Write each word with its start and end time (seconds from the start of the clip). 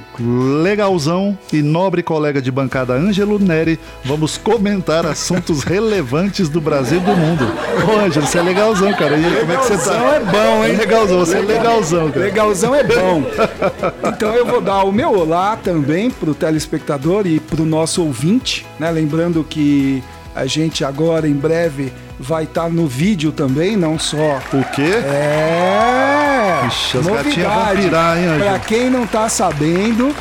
legalzão 0.61 1.39
e 1.53 1.63
nobre 1.63 2.03
colega 2.03 2.43
de 2.43 2.51
bancada 2.51 2.93
Ângelo 2.93 3.39
Neri, 3.39 3.79
vamos 4.05 4.37
comentar 4.37 5.07
assuntos 5.07 5.63
relevantes 5.63 6.49
do 6.49 6.61
Brasil 6.61 6.99
e 6.99 7.01
do 7.01 7.17
mundo. 7.17 7.47
Ô 7.87 8.01
Ângelo, 8.05 8.27
você 8.27 8.39
é 8.39 8.43
legalzão, 8.43 8.93
cara. 8.93 9.17
E 9.17 9.25
aí, 9.25 9.37
como 9.39 9.53
é 9.53 9.57
que 9.57 9.65
você 9.67 9.79
tá? 9.79 9.93
Legalzão 9.93 10.13
é 10.13 10.21
bom, 10.21 10.65
hein? 10.65 10.77
Legalzão, 10.77 11.19
você 11.21 11.37
é 11.37 11.41
legalzão, 11.43 12.11
cara. 12.11 12.25
Legalzão 12.25 12.75
é 12.75 12.83
bom. 12.83 13.23
Então 14.09 14.35
eu 14.35 14.45
vou 14.45 14.61
dar 14.61 14.83
o 14.83 14.91
meu 14.91 15.13
olá 15.13 15.57
também 15.57 16.11
pro 16.11 16.35
telespectador 16.35 17.25
e 17.25 17.39
pro 17.39 17.65
nosso 17.65 18.03
ouvinte, 18.03 18.67
né? 18.81 18.91
Lembrando 18.91 19.45
que 19.45 20.03
a 20.35 20.45
gente 20.45 20.85
agora 20.85 21.29
em 21.29 21.35
breve 21.35 21.93
vai 22.19 22.45
estar 22.45 22.69
no 22.69 22.87
vídeo 22.87 23.33
também, 23.33 23.77
não 23.77 23.99
só. 23.99 24.39
O 24.53 24.65
quê? 24.75 24.93
É! 25.05 26.67
Ixi, 26.67 26.99
as 26.99 27.07
gatinhas 27.07 27.53
vão 27.53 27.77
pirar, 27.77 28.19
hein? 28.19 28.25
Pra 28.39 28.59
quem 28.59 28.91
não 28.91 29.07
tá 29.07 29.29
sabendo, 29.29 30.15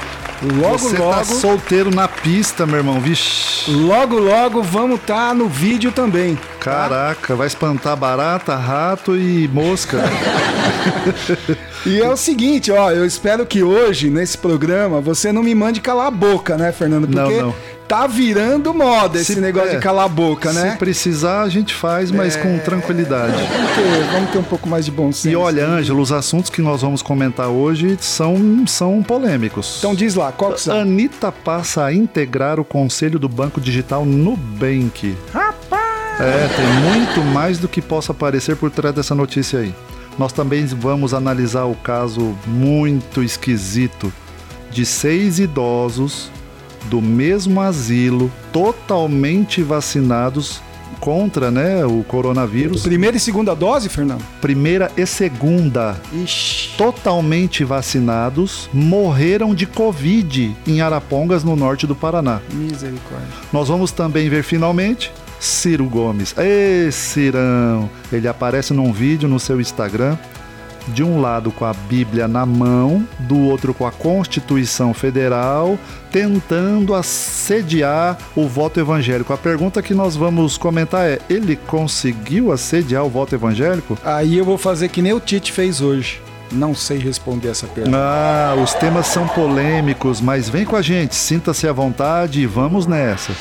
logo 0.62 0.78
Você 0.78 0.98
logo. 0.98 1.12
tá 1.16 1.23
solteiro 1.23 1.90
na 1.94 2.08
pista, 2.08 2.66
meu 2.66 2.78
irmão. 2.78 3.00
Vixe. 3.00 3.72
Logo, 3.72 4.18
logo 4.20 4.62
vamos 4.62 5.00
estar 5.00 5.34
no 5.34 5.48
vídeo 5.48 5.92
também. 5.92 6.36
tá? 6.36 6.42
Caraca, 6.59 7.36
vai 7.36 7.48
espantar 7.48 7.95
barata, 7.98 8.56
rato 8.56 9.16
e 9.17 9.48
mosca. 9.48 9.98
E 11.86 12.02
é 12.02 12.09
o 12.09 12.17
seguinte, 12.17 12.70
ó, 12.70 12.92
eu 12.92 13.06
espero 13.06 13.45
que 13.45 13.64
hoje, 13.64 14.09
nesse 14.09 14.38
programa, 14.38 15.00
você 15.00 15.32
não 15.32 15.42
me 15.42 15.56
mande 15.56 15.80
calar 15.80 16.08
a 16.08 16.11
boca, 16.11 16.58
né, 16.58 16.73
Fernando? 16.73 17.08
Não, 17.08 17.23
Porque 17.23 17.42
não. 17.42 17.56
Tá 17.88 18.05
virando 18.07 18.73
moda 18.73 19.17
esse 19.19 19.33
Se- 19.35 19.39
negócio 19.41 19.69
é, 19.71 19.75
de 19.75 19.81
calar 19.81 20.05
a 20.05 20.09
boca, 20.09 20.52
Se 20.52 20.59
né? 20.59 20.75
precisar, 20.77 21.43
a 21.43 21.49
gente 21.49 21.73
faz, 21.73 22.11
mas 22.11 22.35
com 22.35 22.57
tranquilidade. 22.59 23.31
Vamos 23.33 23.71
ter, 23.75 24.03
vamos 24.11 24.30
ter 24.31 24.38
um 24.39 24.43
pouco 24.43 24.67
mais 24.67 24.85
de 24.85 24.91
bom 24.91 25.11
senso. 25.11 25.30
E 25.30 25.35
olha, 25.35 25.66
Ângelo, 25.66 26.02
os 26.02 26.11
assuntos 26.11 26.49
que 26.49 26.61
nós 26.61 26.81
vamos 26.81 27.02
comentar 27.02 27.47
hoje 27.47 27.97
são, 28.02 28.65
são 28.67 29.02
polêmicos. 29.02 29.75
Então 29.80 29.95
diz 29.95 30.15
lá, 30.15 30.31
qual 30.31 30.53
que 30.53 30.61
são? 30.61 30.80
Anitta 30.81 31.31
passa 31.31 31.85
a 31.85 31.93
integrar 31.93 32.59
o 32.59 32.65
conselho 32.65 33.17
do 33.17 33.30
Banco 33.30 33.61
Digital 33.61 34.05
Nubank. 34.05 35.15
Rapaz! 35.33 36.19
É, 36.19 36.47
tem 36.55 36.91
muito 36.91 37.21
mais 37.33 37.59
do 37.59 37.67
que 37.67 37.81
possa 37.81 38.11
aparecer 38.11 38.55
por 38.55 38.71
trás 38.71 38.93
dessa 38.95 39.13
notícia 39.13 39.59
aí. 39.59 39.73
Nós 40.17 40.33
também 40.33 40.65
vamos 40.65 41.13
analisar 41.13 41.65
o 41.65 41.75
caso 41.75 42.35
muito 42.47 43.21
esquisito 43.23 44.11
de 44.71 44.83
seis 44.85 45.38
idosos 45.39 46.31
do 46.89 47.02
mesmo 47.02 47.61
asilo, 47.61 48.31
totalmente 48.52 49.61
vacinados 49.61 50.61
contra 50.99 51.52
né, 51.52 51.85
o 51.85 52.03
coronavírus. 52.03 52.83
Primeira 52.83 53.17
e 53.17 53.19
segunda 53.19 53.55
dose, 53.55 53.89
Fernando? 53.89 54.23
Primeira 54.41 54.91
e 54.97 55.05
segunda 55.05 55.95
Ixi. 56.11 56.75
totalmente 56.77 57.63
vacinados, 57.63 58.69
morreram 58.73 59.53
de 59.53 59.65
Covid 59.65 60.55
em 60.65 60.81
Arapongas, 60.81 61.43
no 61.43 61.55
norte 61.55 61.85
do 61.85 61.95
Paraná. 61.95 62.41
Misericórdia. 62.52 63.27
Nós 63.53 63.67
vamos 63.67 63.91
também 63.91 64.30
ver 64.30 64.43
finalmente 64.43 65.11
Ciro 65.39 65.85
Gomes. 65.85 66.33
Ê, 66.38 66.89
Cirão! 66.91 67.89
Ele 68.11 68.27
aparece 68.27 68.73
num 68.73 68.92
vídeo 68.92 69.30
no 69.30 69.39
seu 69.39 69.61
Instagram, 69.61 70.17
de 70.87 71.03
um 71.03 71.21
lado 71.21 71.52
com 71.52 71.65
a 71.65 71.73
Bíblia 71.73 72.27
na 72.27 72.45
mão, 72.45 73.08
do 73.20 73.39
outro 73.39 73.73
com 73.73 73.86
a 73.86 73.92
Constituição 73.92 74.93
Federal, 74.93 75.77
tentando 76.11 76.93
assediar 76.93 78.17
o 78.36 78.48
voto 78.48 78.80
evangélico. 78.80 79.33
A 79.33 79.37
pergunta 79.37 79.81
que 79.81 79.93
nós 79.93 80.15
vamos 80.15 80.58
comentar 80.58 81.08
é: 81.08 81.20
ele 81.30 81.55
conseguiu 81.55 82.52
assediar 82.52 83.05
o 83.05 83.09
voto 83.09 83.36
evangélico? 83.36 83.97
Aí 84.03 84.37
eu 84.37 84.45
vou 84.45 84.58
fazer 84.58 84.89
que 84.89 85.02
nem 85.02 85.14
o 85.14 85.20
Tite 85.20 85.52
fez 85.52 85.81
hoje. 85.81 86.21
Não 86.52 86.73
sei 86.73 86.97
responder 86.97 87.49
essa 87.49 87.67
pergunta. 87.67 87.97
Ah, 87.97 88.55
os 88.61 88.73
temas 88.73 89.08
são 89.08 89.27
polêmicos, 89.27 90.21
mas 90.21 90.49
vem 90.49 90.65
com 90.65 90.76
a 90.76 90.81
gente, 90.81 91.15
sinta-se 91.15 91.67
à 91.67 91.73
vontade 91.73 92.42
e 92.42 92.45
vamos 92.45 92.86
nessa. 92.86 93.33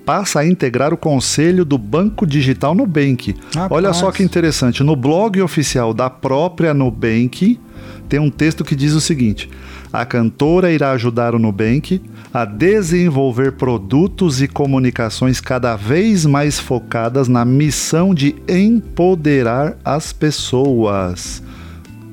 passa 0.05 0.41
a 0.41 0.47
integrar 0.47 0.95
o 0.95 0.97
conselho 0.97 1.65
do 1.65 1.77
Banco 1.77 2.27
Digital 2.27 2.75
Nubank. 2.75 3.35
Rapaz. 3.55 3.71
Olha 3.71 3.93
só 3.93 4.11
que 4.11 4.23
interessante, 4.23 4.83
no 4.83 4.97
blog 4.97 5.41
oficial 5.43 5.93
da 5.93 6.09
própria 6.09 6.73
Nubank 6.73 7.61
tem 8.09 8.19
um 8.19 8.31
texto 8.31 8.65
que 8.65 8.75
diz 8.75 8.95
o 8.95 9.01
seguinte: 9.01 9.51
a 9.93 10.05
cantora 10.05 10.73
irá 10.73 10.93
ajudar 10.93 11.35
o 11.35 11.39
Nubank 11.39 12.01
a 12.33 12.45
desenvolver 12.45 13.53
produtos 13.53 14.41
e 14.41 14.49
comunicações 14.49 15.41
cada 15.41 15.77
vez 15.77 16.25
mais 16.25 16.59
focadas 16.59 17.29
na 17.29 17.45
missão 17.45 18.15
de 18.15 18.35
empoderar 18.49 19.77
as 19.85 20.13
pessoas. 20.13 21.43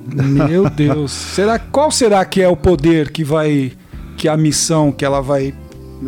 Meu 0.05 0.69
Deus. 0.69 1.11
Será, 1.11 1.57
qual 1.59 1.89
será 1.91 2.23
que 2.25 2.41
é 2.41 2.47
o 2.47 2.55
poder 2.55 3.11
que 3.11 3.23
vai. 3.23 3.71
que 4.17 4.27
a 4.27 4.37
missão 4.37 4.91
que 4.91 5.03
ela 5.05 5.21
vai 5.21 5.53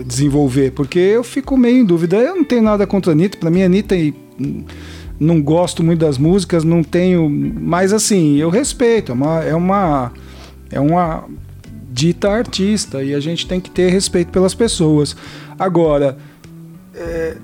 desenvolver? 0.05 0.71
Porque 0.71 0.99
eu 0.99 1.23
fico 1.23 1.57
meio 1.57 1.77
em 1.77 1.85
dúvida. 1.85 2.17
Eu 2.17 2.35
não 2.35 2.43
tenho 2.43 2.61
nada 2.61 2.85
contra 2.85 3.11
a 3.11 3.13
Anitta. 3.13 3.37
Pra 3.37 3.49
mim, 3.49 3.61
a 3.63 3.65
Anitta. 3.65 3.95
hum, 3.95 4.63
Não 5.19 5.41
gosto 5.41 5.83
muito 5.83 5.99
das 5.99 6.17
músicas, 6.17 6.63
não 6.63 6.83
tenho. 6.83 7.29
Mas 7.29 7.91
assim, 7.91 8.37
eu 8.37 8.49
respeito. 8.49 9.11
É 9.11 9.15
uma. 9.15 9.43
É 9.43 9.55
uma, 9.55 10.11
é 10.71 10.79
uma 10.79 11.23
dita 11.91 12.29
artista 12.29 13.03
e 13.03 13.15
a 13.15 13.19
gente 13.19 13.47
tem 13.47 13.59
que 13.59 13.71
ter 13.71 13.89
respeito 13.91 14.29
pelas 14.31 14.53
pessoas. 14.53 15.15
Agora, 15.57 16.15
é, 16.93 17.35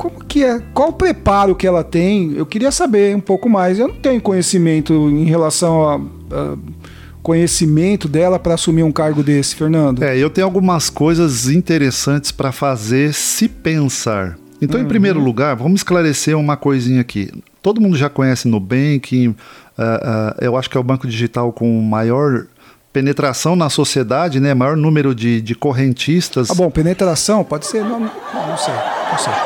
como 0.00 0.24
que 0.24 0.42
é? 0.42 0.62
Qual 0.72 0.88
o 0.88 0.92
preparo 0.94 1.54
que 1.54 1.66
ela 1.66 1.84
tem? 1.84 2.32
Eu 2.34 2.46
queria 2.46 2.70
saber 2.72 3.14
um 3.14 3.20
pouco 3.20 3.50
mais. 3.50 3.78
Eu 3.78 3.88
não 3.88 3.96
tenho 3.96 4.18
conhecimento 4.18 4.94
em 5.10 5.24
relação 5.24 5.86
a, 5.86 5.96
a 6.34 6.56
conhecimento 7.22 8.08
dela 8.08 8.38
para 8.38 8.54
assumir 8.54 8.82
um 8.82 8.90
cargo 8.90 9.22
desse, 9.22 9.54
Fernando. 9.54 10.02
É, 10.02 10.16
eu 10.16 10.30
tenho 10.30 10.46
algumas 10.46 10.88
coisas 10.88 11.48
interessantes 11.48 12.32
para 12.32 12.50
fazer 12.50 13.12
se 13.12 13.46
pensar. 13.46 14.38
Então, 14.62 14.80
em 14.80 14.86
primeiro 14.86 15.20
lugar, 15.20 15.54
vamos 15.54 15.80
esclarecer 15.80 16.36
uma 16.36 16.56
coisinha 16.56 17.02
aqui. 17.02 17.30
Todo 17.60 17.78
mundo 17.78 17.94
já 17.94 18.08
conhece 18.08 18.48
Nubank, 18.48 19.34
ah, 19.76 20.00
ah, 20.02 20.36
eu 20.40 20.56
acho 20.56 20.70
que 20.70 20.78
é 20.78 20.80
o 20.80 20.84
banco 20.84 21.06
digital 21.06 21.52
com 21.52 21.80
maior 21.82 22.46
penetração 22.90 23.54
na 23.54 23.68
sociedade, 23.68 24.40
né? 24.40 24.54
Maior 24.54 24.78
número 24.78 25.14
de, 25.14 25.42
de 25.42 25.54
correntistas. 25.54 26.50
Ah, 26.50 26.54
bom, 26.54 26.70
penetração 26.70 27.44
pode 27.44 27.66
ser. 27.66 27.84
Não, 27.84 28.00
não 28.00 28.56
sei, 28.56 28.74
sei. 29.18 29.32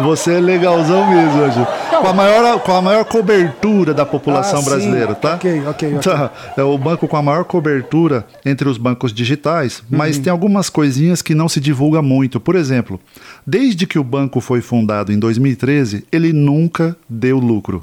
Você 0.00 0.34
é 0.34 0.40
legalzão 0.40 1.08
mesmo, 1.10 1.42
Ângelo. 1.42 1.66
Com 1.88 2.06
a 2.08 2.12
maior, 2.12 2.60
com 2.60 2.72
a 2.72 2.82
maior 2.82 3.04
cobertura 3.06 3.94
da 3.94 4.04
população 4.04 4.58
Ah, 4.58 4.62
sim. 4.62 4.68
brasileira, 4.68 5.14
tá? 5.14 5.34
Ok, 5.36 5.62
ok, 5.66 5.96
ok. 5.96 6.12
Tá, 6.12 6.30
É 6.56 6.62
o 6.62 6.76
banco 6.76 7.08
com 7.08 7.16
a 7.16 7.22
maior 7.22 7.44
cobertura 7.44 8.26
entre 8.44 8.68
os 8.68 8.76
bancos 8.76 9.12
digitais, 9.12 9.82
mas 9.88 10.18
tem 10.18 10.30
algumas 10.30 10.68
coisinhas 10.68 11.22
que 11.22 11.34
não 11.34 11.48
se 11.48 11.58
divulga 11.60 12.02
muito. 12.02 12.38
Por 12.38 12.54
exemplo, 12.56 13.00
desde 13.46 13.86
que 13.86 13.98
o 13.98 14.04
banco 14.04 14.40
foi 14.40 14.60
fundado 14.60 15.12
em 15.12 15.18
2013, 15.18 16.04
ele 16.12 16.30
nunca 16.32 16.94
deu 17.08 17.38
lucro. 17.38 17.82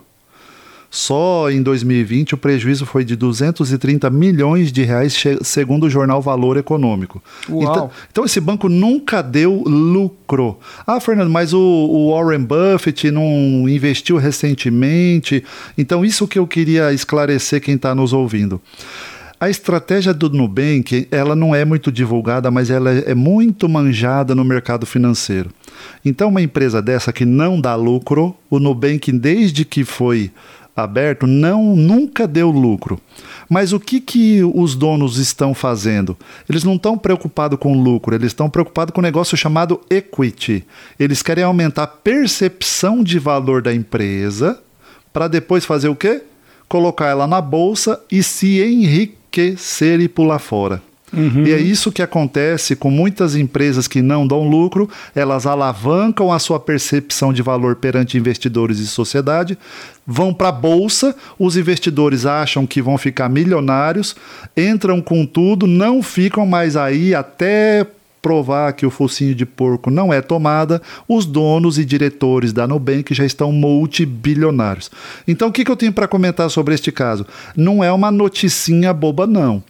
Só 0.96 1.50
em 1.50 1.64
2020 1.64 2.36
o 2.36 2.38
prejuízo 2.38 2.86
foi 2.86 3.04
de 3.04 3.16
230 3.16 4.12
milhões 4.12 4.72
de 4.72 4.84
reais, 4.84 5.20
segundo 5.42 5.88
o 5.88 5.90
jornal 5.90 6.22
Valor 6.22 6.56
Econômico. 6.56 7.20
Então, 7.50 7.90
então 8.12 8.26
esse 8.26 8.40
banco 8.40 8.70
nunca 8.70 9.24
deu 9.24 9.64
lucro. 9.66 10.60
Ah, 10.86 11.00
Fernando, 11.00 11.32
mas 11.32 11.52
o, 11.52 11.60
o 11.60 12.12
Warren 12.12 12.44
Buffett 12.44 13.10
não 13.10 13.68
investiu 13.68 14.18
recentemente. 14.18 15.44
Então 15.76 16.06
isso 16.06 16.28
que 16.28 16.38
eu 16.38 16.46
queria 16.46 16.94
esclarecer 16.94 17.60
quem 17.60 17.74
está 17.74 17.96
nos 17.96 18.14
ouvindo. 18.14 18.62
A 19.40 19.50
estratégia 19.50 20.14
do 20.14 20.30
Nubank, 20.30 21.08
ela 21.10 21.36
não 21.36 21.56
é 21.56 21.66
muito 21.66 21.92
divulgada, 21.92 22.52
mas 22.52 22.70
ela 22.70 22.92
é 22.92 23.16
muito 23.16 23.68
manjada 23.68 24.36
no 24.36 24.46
mercado 24.46 24.86
financeiro. 24.86 25.50
Então, 26.06 26.30
uma 26.30 26.42
empresa 26.42 26.82
dessa 26.82 27.12
que 27.12 27.26
não 27.26 27.60
dá 27.60 27.76
lucro, 27.76 28.36
o 28.50 28.60
Nubank, 28.60 29.12
desde 29.12 29.66
que 29.66 29.84
foi 29.84 30.32
aberto 30.76 31.28
não 31.28 31.76
nunca 31.76 32.28
deu 32.28 32.50
lucro. 32.50 33.00
Mas 33.50 33.74
o 33.74 33.80
que, 33.80 34.00
que 34.00 34.44
os 34.44 34.76
donos 34.76 35.18
estão 35.18 35.54
fazendo? 35.54 36.18
Eles 36.50 36.64
não 36.64 36.76
estão 36.76 36.98
preocupados 36.98 37.60
com 37.60 37.80
lucro, 37.80 38.16
eles 38.16 38.28
estão 38.28 38.50
preocupados 38.50 38.94
com 38.94 39.02
um 39.02 39.04
negócio 39.04 39.38
chamado 39.38 39.82
equity. 39.90 40.66
Eles 41.00 41.22
querem 41.22 41.44
aumentar 41.44 41.84
a 41.84 41.88
percepção 41.88 43.04
de 43.04 43.20
valor 43.20 43.62
da 43.62 43.74
empresa 43.74 44.60
para 45.12 45.28
depois 45.28 45.66
fazer 45.66 45.90
o 45.90 45.96
quê? 45.96 46.24
Colocar 46.68 47.08
ela 47.08 47.28
na 47.28 47.42
bolsa 47.42 48.02
e 48.12 48.24
se 48.24 48.64
enriquecer 48.64 50.00
e 50.00 50.08
pular 50.08 50.40
fora. 50.40 50.82
Uhum. 51.14 51.46
E 51.46 51.52
é 51.52 51.60
isso 51.60 51.92
que 51.92 52.02
acontece 52.02 52.76
com 52.76 52.90
muitas 52.90 53.36
empresas 53.36 53.88
que 53.88 54.02
não 54.02 54.26
dão 54.26 54.48
lucro, 54.48 54.90
elas 55.14 55.46
alavancam 55.46 56.32
a 56.32 56.40
sua 56.40 56.60
percepção 56.60 57.32
de 57.32 57.44
valor 57.44 57.76
perante 57.76 58.18
investidores 58.18 58.80
e 58.80 58.88
sociedade, 58.88 59.58
vão 60.06 60.34
para 60.34 60.50
a 60.50 60.52
bolsa, 60.52 61.16
os 61.38 61.56
investidores 61.56 62.26
acham 62.26 62.66
que 62.66 62.82
vão 62.82 62.98
ficar 62.98 63.30
milionários, 63.30 64.16
entram 64.58 65.02
com 65.02 65.26
tudo, 65.26 65.68
não 65.68 66.02
ficam 66.02 66.46
mais 66.46 66.76
aí 66.76 67.14
até 67.14 67.86
provar 68.22 68.72
que 68.72 68.86
o 68.86 68.90
focinho 68.90 69.36
de 69.36 69.46
porco 69.46 69.92
não 69.92 70.12
é 70.12 70.22
tomada, 70.22 70.82
os 71.08 71.26
donos 71.26 71.78
e 71.78 71.84
diretores 71.84 72.54
da 72.54 72.66
Nubank 72.66 73.14
já 73.14 73.26
estão 73.26 73.52
multibilionários. 73.52 74.90
Então, 75.28 75.50
o 75.50 75.52
que, 75.52 75.66
que 75.66 75.70
eu 75.70 75.76
tenho 75.76 75.92
para 75.92 76.08
comentar 76.08 76.50
sobre 76.50 76.74
este 76.74 76.90
caso? 76.90 77.28
Não 77.56 77.84
é 77.84 77.92
uma 77.92 78.10
noticinha 78.10 78.94
boba, 78.94 79.28
não 79.28 79.62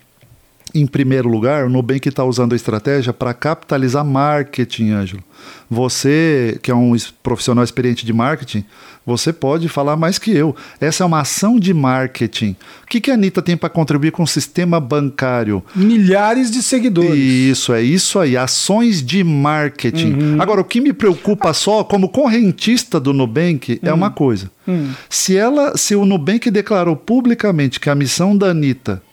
em 0.73 0.87
primeiro 0.87 1.29
lugar, 1.29 1.65
o 1.65 1.69
Nubank 1.69 2.07
está 2.07 2.23
usando 2.23 2.53
a 2.53 2.55
estratégia 2.55 3.13
para 3.13 3.33
capitalizar 3.33 4.03
marketing, 4.03 4.91
Ângelo. 4.91 5.23
Você, 5.69 6.57
que 6.63 6.71
é 6.71 6.75
um 6.75 6.95
profissional 7.21 7.63
experiente 7.63 8.05
de 8.05 8.13
marketing, 8.13 8.65
você 9.05 9.31
pode 9.31 9.67
falar 9.69 9.95
mais 9.95 10.17
que 10.17 10.31
eu. 10.31 10.55
Essa 10.79 11.03
é 11.03 11.05
uma 11.05 11.19
ação 11.19 11.59
de 11.59 11.73
marketing. 11.73 12.55
O 12.83 12.87
que, 12.87 13.01
que 13.01 13.11
a 13.11 13.13
Anitta 13.13 13.41
tem 13.41 13.55
para 13.55 13.69
contribuir 13.69 14.11
com 14.11 14.23
o 14.23 14.27
sistema 14.27 14.79
bancário? 14.79 15.63
Milhares 15.75 16.49
de 16.49 16.63
seguidores. 16.63 17.13
Isso, 17.13 17.73
é 17.73 17.81
isso 17.81 18.17
aí. 18.17 18.35
Ações 18.35 19.03
de 19.03 19.23
marketing. 19.23 20.13
Uhum. 20.13 20.41
Agora, 20.41 20.61
o 20.61 20.65
que 20.65 20.81
me 20.81 20.93
preocupa 20.93 21.53
só, 21.53 21.83
como 21.83 22.09
correntista 22.09 22.99
do 22.99 23.13
Nubank, 23.13 23.79
é 23.83 23.89
uhum. 23.89 23.97
uma 23.97 24.09
coisa. 24.09 24.49
Uhum. 24.65 24.91
Se, 25.09 25.35
ela, 25.35 25.77
se 25.77 25.95
o 25.95 26.05
Nubank 26.05 26.49
declarou 26.49 26.95
publicamente 26.95 27.79
que 27.79 27.89
a 27.89 27.95
missão 27.95 28.35
da 28.35 28.47
Anitta 28.47 29.03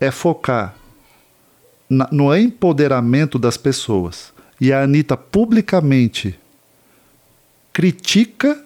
é 0.00 0.10
focar 0.10 0.79
no 1.90 2.34
empoderamento 2.34 3.38
das 3.38 3.56
pessoas. 3.56 4.32
E 4.60 4.72
a 4.72 4.82
Anitta 4.82 5.16
publicamente 5.16 6.38
critica 7.72 8.62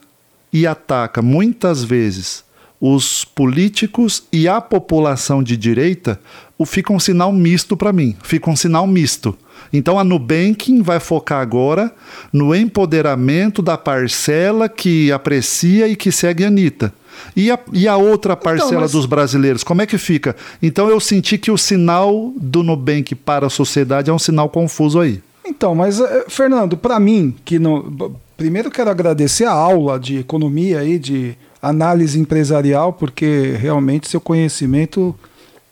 e 0.52 0.66
ataca 0.66 1.22
muitas 1.22 1.82
vezes 1.82 2.44
os 2.80 3.24
políticos 3.24 4.24
e 4.30 4.46
a 4.46 4.60
população 4.60 5.42
de 5.42 5.56
direita, 5.56 6.20
o 6.58 6.66
fica 6.66 6.92
um 6.92 7.00
sinal 7.00 7.32
misto 7.32 7.76
para 7.76 7.92
mim. 7.92 8.14
Fica 8.22 8.50
um 8.50 8.56
sinal 8.56 8.86
misto. 8.86 9.36
Então 9.72 9.98
a 9.98 10.04
Nubank 10.04 10.82
vai 10.82 11.00
focar 11.00 11.40
agora 11.40 11.94
no 12.32 12.54
empoderamento 12.54 13.62
da 13.62 13.78
parcela 13.78 14.68
que 14.68 15.10
aprecia 15.10 15.88
e 15.88 15.96
que 15.96 16.12
segue 16.12 16.44
a 16.44 16.48
Anitta. 16.48 16.92
E 17.36 17.50
a, 17.50 17.58
e 17.72 17.88
a 17.88 17.96
outra 17.96 18.32
então, 18.32 18.42
parcela 18.42 18.70
então, 18.70 18.80
mas... 18.80 18.92
dos 18.92 19.06
brasileiros, 19.06 19.64
como 19.64 19.82
é 19.82 19.86
que 19.86 19.98
fica? 19.98 20.36
Então 20.62 20.88
eu 20.88 21.00
senti 21.00 21.38
que 21.38 21.50
o 21.50 21.58
sinal 21.58 22.32
do 22.36 22.62
Nubank 22.62 23.14
para 23.14 23.46
a 23.46 23.50
sociedade 23.50 24.10
é 24.10 24.12
um 24.12 24.18
sinal 24.18 24.48
confuso 24.48 25.00
aí. 25.00 25.22
Então, 25.46 25.74
mas, 25.74 26.00
eh, 26.00 26.24
Fernando, 26.28 26.76
para 26.76 26.98
mim, 26.98 27.34
que 27.44 27.58
no... 27.58 28.16
primeiro 28.36 28.70
quero 28.70 28.90
agradecer 28.90 29.44
a 29.44 29.52
aula 29.52 29.98
de 30.00 30.18
economia 30.18 30.80
aí, 30.80 30.98
de 30.98 31.36
análise 31.60 32.18
empresarial, 32.18 32.92
porque 32.92 33.54
realmente 33.58 34.08
seu 34.08 34.20
conhecimento 34.20 35.14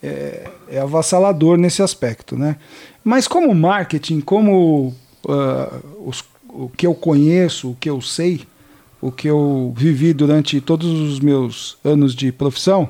é, 0.03 0.49
é 0.71 0.81
avassalador 0.81 1.57
nesse 1.57 1.83
aspecto, 1.83 2.37
né? 2.37 2.57
Mas 3.05 3.29
como 3.29 3.55
marketing, 3.55 4.21
como 4.21 4.95
uh, 5.25 6.07
os, 6.07 6.25
o 6.49 6.69
que 6.69 6.87
eu 6.87 6.95
conheço, 6.95 7.71
o 7.71 7.77
que 7.79 7.91
eu 7.91 8.01
sei, 8.01 8.43
o 9.03 9.11
que 9.11 9.29
eu 9.29 9.75
vivi 9.77 10.15
durante 10.15 10.61
todos 10.61 10.89
os 10.89 11.19
meus 11.19 11.77
anos 11.85 12.15
de 12.15 12.31
profissão, 12.31 12.89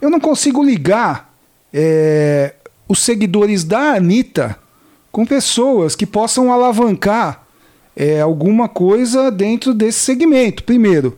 eu 0.00 0.10
não 0.10 0.18
consigo 0.18 0.62
ligar 0.62 1.32
é, 1.72 2.54
os 2.88 2.98
seguidores 2.98 3.62
da 3.62 3.94
Anitta 3.94 4.58
com 5.12 5.24
pessoas 5.24 5.94
que 5.94 6.04
possam 6.04 6.52
alavancar 6.52 7.46
é, 7.94 8.20
alguma 8.20 8.68
coisa 8.68 9.30
dentro 9.30 9.72
desse 9.72 10.00
segmento. 10.00 10.64
Primeiro, 10.64 11.16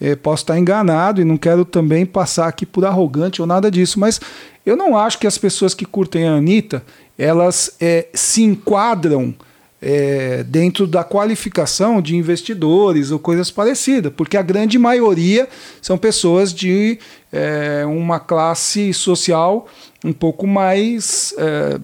é, 0.00 0.16
posso 0.16 0.44
estar 0.44 0.58
enganado 0.58 1.20
e 1.20 1.24
não 1.24 1.36
quero 1.36 1.64
também 1.64 2.06
passar 2.06 2.48
aqui 2.48 2.64
por 2.64 2.86
arrogante 2.86 3.42
ou 3.42 3.46
nada 3.46 3.70
disso, 3.70 4.00
mas 4.00 4.18
eu 4.64 4.76
não 4.76 4.96
acho 4.96 5.18
que 5.18 5.26
as 5.26 5.36
pessoas 5.36 5.74
que 5.74 5.84
curtem 5.84 6.26
a 6.26 6.36
Anitta 6.36 6.82
elas 7.18 7.76
é, 7.78 8.08
se 8.14 8.42
enquadram 8.42 9.34
é, 9.82 10.44
dentro 10.44 10.86
da 10.86 11.02
qualificação 11.02 12.00
de 12.00 12.14
investidores 12.14 13.10
ou 13.10 13.18
coisas 13.18 13.50
parecidas, 13.50 14.12
porque 14.16 14.36
a 14.36 14.42
grande 14.42 14.78
maioria 14.78 15.48
são 15.82 15.98
pessoas 15.98 16.54
de 16.54 17.00
é, 17.32 17.84
uma 17.84 18.20
classe 18.20 18.94
social 18.94 19.66
um 20.04 20.12
pouco 20.12 20.46
mais 20.46 21.34
é, 21.36 21.80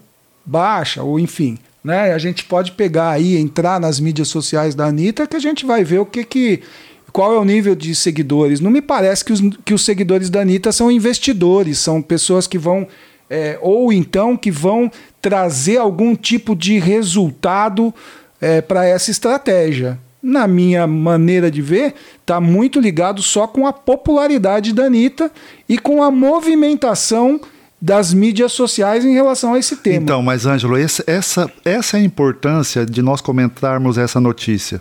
baixa, 0.47 1.03
ou 1.03 1.19
enfim. 1.19 1.59
Né? 1.83 2.13
A 2.13 2.19
gente 2.19 2.45
pode 2.45 2.73
pegar 2.73 3.11
aí, 3.11 3.37
entrar 3.37 3.81
nas 3.81 3.99
mídias 3.99 4.29
sociais 4.29 4.77
da 4.77 4.87
Anitta, 4.87 5.27
que 5.27 5.37
a 5.37 5.41
gente 5.41 5.67
vai 5.67 5.83
ver 5.83 5.99
o 5.99 6.07
que 6.07 6.23
que. 6.23 6.63
Qual 7.11 7.35
é 7.35 7.39
o 7.39 7.45
nível 7.45 7.75
de 7.75 7.95
seguidores? 7.95 8.61
Não 8.61 8.71
me 8.71 8.83
parece 8.83 9.25
que 9.25 9.33
os, 9.33 9.41
que 9.65 9.73
os 9.73 9.85
seguidores 9.85 10.29
da 10.29 10.43
Anitta 10.43 10.71
são 10.71 10.91
investidores, 10.91 11.79
são 11.79 12.03
pessoas 12.03 12.47
que 12.47 12.59
vão 12.59 12.87
é, 13.31 13.59
ou 13.61 13.93
então 13.93 14.37
que 14.37 14.51
vão 14.51 14.91
trazer 15.21 15.79
algum 15.79 16.15
tipo 16.15 16.55
de 16.55 16.79
resultado 16.79 17.95
é, 18.41 18.61
para 18.61 18.85
essa 18.85 19.11
estratégia. 19.11 19.99
Na 20.23 20.49
minha 20.49 20.87
maneira 20.87 21.51
de 21.51 21.63
ver, 21.63 21.95
está 22.21 22.41
muito 22.41 22.81
ligado 22.81 23.23
só 23.23 23.47
com 23.47 23.67
a 23.67 23.73
popularidade 23.73 24.73
da 24.73 24.85
Anitta 24.85 25.31
e 25.69 25.79
com 25.79 26.03
a 26.03 26.11
movimentação 26.11 27.41
das 27.81 28.13
mídias 28.13 28.53
sociais 28.53 29.05
em 29.05 29.15
relação 29.15 29.55
a 29.55 29.59
esse 29.59 29.77
tema. 29.77 30.03
Então, 30.03 30.21
mas 30.21 30.45
Ângelo, 30.45 30.77
essa, 30.77 31.05
essa, 31.07 31.53
essa 31.65 31.97
é 31.97 32.01
a 32.01 32.05
importância 32.05 32.85
de 32.85 33.01
nós 33.01 33.21
comentarmos 33.21 33.97
essa 33.97 34.21
notícia. 34.21 34.81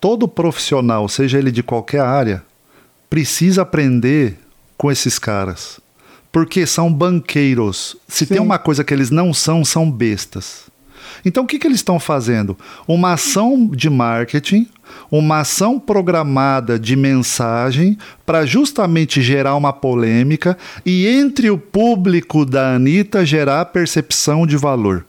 Todo 0.00 0.26
profissional, 0.26 1.06
seja 1.10 1.38
ele 1.38 1.50
de 1.50 1.62
qualquer 1.62 2.00
área, 2.00 2.42
precisa 3.10 3.62
aprender 3.62 4.38
com 4.78 4.90
esses 4.90 5.18
caras 5.18 5.78
porque 6.32 6.66
são 6.66 6.92
banqueiros. 6.92 7.96
Se 8.06 8.26
Sim. 8.26 8.34
tem 8.34 8.42
uma 8.42 8.58
coisa 8.58 8.84
que 8.84 8.94
eles 8.94 9.10
não 9.10 9.32
são, 9.32 9.64
são 9.64 9.90
bestas. 9.90 10.70
Então 11.24 11.44
o 11.44 11.46
que, 11.46 11.58
que 11.58 11.66
eles 11.66 11.78
estão 11.78 11.98
fazendo? 11.98 12.56
Uma 12.86 13.14
ação 13.14 13.66
de 13.66 13.90
marketing, 13.90 14.66
uma 15.10 15.40
ação 15.40 15.78
programada 15.78 16.78
de 16.78 16.96
mensagem 16.96 17.98
para 18.24 18.46
justamente 18.46 19.20
gerar 19.20 19.56
uma 19.56 19.72
polêmica 19.72 20.56
e 20.84 21.06
entre 21.06 21.50
o 21.50 21.58
público 21.58 22.44
da 22.44 22.74
Anitta 22.74 23.24
gerar 23.24 23.64
percepção 23.66 24.46
de 24.46 24.56
valor. 24.56 25.04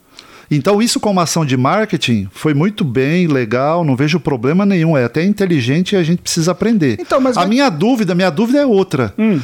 Então, 0.53 0.81
isso 0.81 0.99
como 0.99 1.21
ação 1.21 1.45
de 1.45 1.55
marketing 1.55 2.27
foi 2.33 2.53
muito 2.53 2.83
bem, 2.83 3.25
legal, 3.25 3.85
não 3.85 3.95
vejo 3.95 4.19
problema 4.19 4.65
nenhum. 4.65 4.97
É 4.97 5.05
até 5.05 5.23
inteligente 5.23 5.93
e 5.93 5.95
a 5.95 6.03
gente 6.03 6.21
precisa 6.21 6.51
aprender. 6.51 6.97
Então, 6.99 7.25
a 7.25 7.31
vai... 7.31 7.47
minha 7.47 7.69
dúvida, 7.69 8.13
minha 8.13 8.29
dúvida 8.29 8.59
é 8.59 8.65
outra. 8.65 9.13
Hum. 9.17 9.39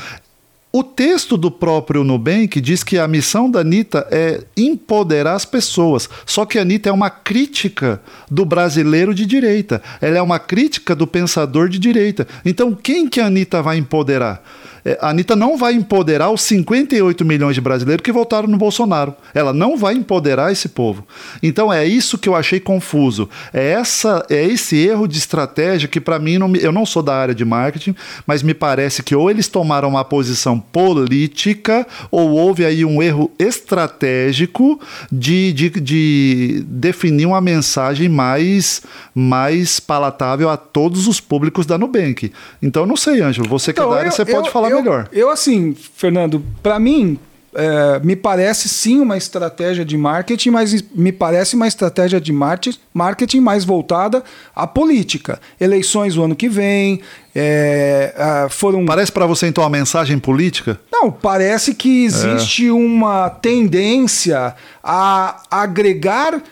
O 0.78 0.84
texto 0.84 1.38
do 1.38 1.50
próprio 1.50 2.04
Nubank 2.04 2.62
diz 2.62 2.84
que 2.84 3.00
a 3.00 3.08
missão 3.08 3.50
da 3.50 3.62
Anitta 3.62 4.08
é 4.12 4.44
empoderar 4.56 5.34
as 5.34 5.44
pessoas. 5.44 6.08
Só 6.24 6.46
que 6.46 6.60
a 6.60 6.62
Anitta 6.62 6.88
é 6.88 6.92
uma 6.92 7.10
crítica 7.10 8.00
do 8.30 8.46
brasileiro 8.46 9.12
de 9.12 9.26
direita. 9.26 9.82
Ela 10.00 10.20
é 10.20 10.22
uma 10.22 10.38
crítica 10.38 10.94
do 10.96 11.08
pensador 11.08 11.68
de 11.68 11.80
direita. 11.80 12.28
Então, 12.46 12.76
quem 12.76 13.10
que 13.10 13.20
a 13.20 13.26
Anitta 13.26 13.60
vai 13.60 13.78
empoderar? 13.78 14.44
É, 14.88 14.98
a 15.02 15.10
Anitta 15.10 15.36
não 15.36 15.58
vai 15.58 15.74
empoderar 15.74 16.30
os 16.30 16.42
58 16.44 17.26
milhões 17.26 17.56
de 17.56 17.60
brasileiros 17.60 18.02
que 18.02 18.12
votaram 18.12 18.48
no 18.48 18.56
Bolsonaro. 18.56 19.14
Ela 19.34 19.52
não 19.52 19.76
vai 19.76 19.96
empoderar 19.96 20.50
esse 20.50 20.70
povo. 20.70 21.06
Então 21.44 21.74
é 21.74 21.86
isso 21.86 22.18
que 22.18 22.30
eu 22.30 22.36
achei 22.36 22.58
confuso. 22.58 23.30
É, 23.54 23.72
essa, 23.72 24.26
é 24.30 24.42
esse 24.46 24.78
erro 24.78 25.06
de 25.06 25.18
estratégia 25.18 25.90
que, 25.90 26.00
para 26.00 26.18
mim, 26.18 26.38
não, 26.38 26.56
eu 26.56 26.72
não 26.72 26.86
sou 26.86 27.04
da 27.04 27.14
área 27.14 27.36
de 27.36 27.44
marketing, 27.44 27.94
mas 28.26 28.42
me 28.42 28.54
parece 28.54 29.04
que 29.04 29.14
ou 29.14 29.30
eles 29.30 29.50
tomaram 29.50 29.90
uma 29.90 30.06
posição 30.06 30.58
política 30.58 31.86
ou 32.10 32.30
houve 32.32 32.64
aí 32.64 32.86
um 32.86 33.04
erro 33.04 33.30
estratégico 33.38 34.80
de, 35.12 35.52
de, 35.52 35.70
de 35.70 36.64
definir 36.66 37.26
uma 37.26 37.42
mensagem 37.42 38.08
mais, 38.08 38.84
mais 39.14 39.82
palatável 39.82 40.50
a 40.50 40.56
todos 40.56 41.08
os 41.08 41.20
públicos 41.20 41.66
da 41.66 41.78
Nubank. 41.78 42.32
Então, 42.62 42.86
não 42.86 42.96
sei, 42.96 43.22
Ângelo, 43.22 43.50
você 43.50 43.74
que 43.74 43.82
é 43.82 43.84
então, 43.84 43.92
é 43.92 43.96
da 43.96 44.00
área, 44.00 44.10
eu, 44.10 44.14
você 44.14 44.26
pode 44.26 44.50
falar 44.50 44.70
eu, 44.70 44.77
melhor. 44.78 45.10
Eu, 45.12 45.30
assim, 45.30 45.76
Fernando, 45.76 46.44
para 46.62 46.80
mim, 46.80 47.20
é, 47.60 48.00
me 48.04 48.16
parece 48.16 48.70
sim 48.70 49.00
uma 49.00 49.18
estratégia 49.18 49.84
de 49.84 49.98
marketing, 49.98 50.52
mas 50.52 50.84
me 50.94 51.12
parece 51.12 51.56
uma 51.56 51.68
estratégia 51.68 52.22
de 52.22 52.32
marketing 52.32 53.40
mais 53.40 53.66
voltada 53.66 54.24
à 54.56 54.68
política. 54.68 55.42
Eleições 55.60 56.16
o 56.18 56.24
ano 56.24 56.36
que 56.36 56.48
vem, 56.48 57.02
é, 57.36 58.48
foram. 58.52 58.86
Parece 58.86 59.12
para 59.12 59.26
você 59.26 59.48
então 59.48 59.64
uma 59.64 59.70
mensagem 59.72 60.20
política? 60.20 60.80
Não, 60.92 61.12
parece 61.12 61.74
que 61.74 62.06
existe 62.06 62.68
é. 62.68 62.72
uma 62.72 63.30
tendência 63.30 64.54
a 64.84 65.42
agregar 65.50 66.44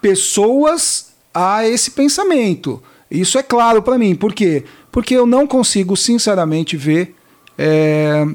pessoas 0.00 1.14
a 1.34 1.66
esse 1.66 1.90
pensamento. 1.90 2.80
Isso 3.10 3.38
é 3.38 3.42
claro 3.42 3.82
para 3.82 3.98
mim. 3.98 4.14
Por 4.14 4.32
quê? 4.32 4.62
Porque 4.92 5.14
eu 5.14 5.26
não 5.26 5.48
consigo, 5.48 5.96
sinceramente, 5.96 6.76
ver 6.76 7.16
é, 7.58 8.26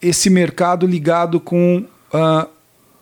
esse 0.00 0.28
mercado 0.30 0.86
ligado 0.86 1.40
com 1.40 1.84
uh, 2.12 2.48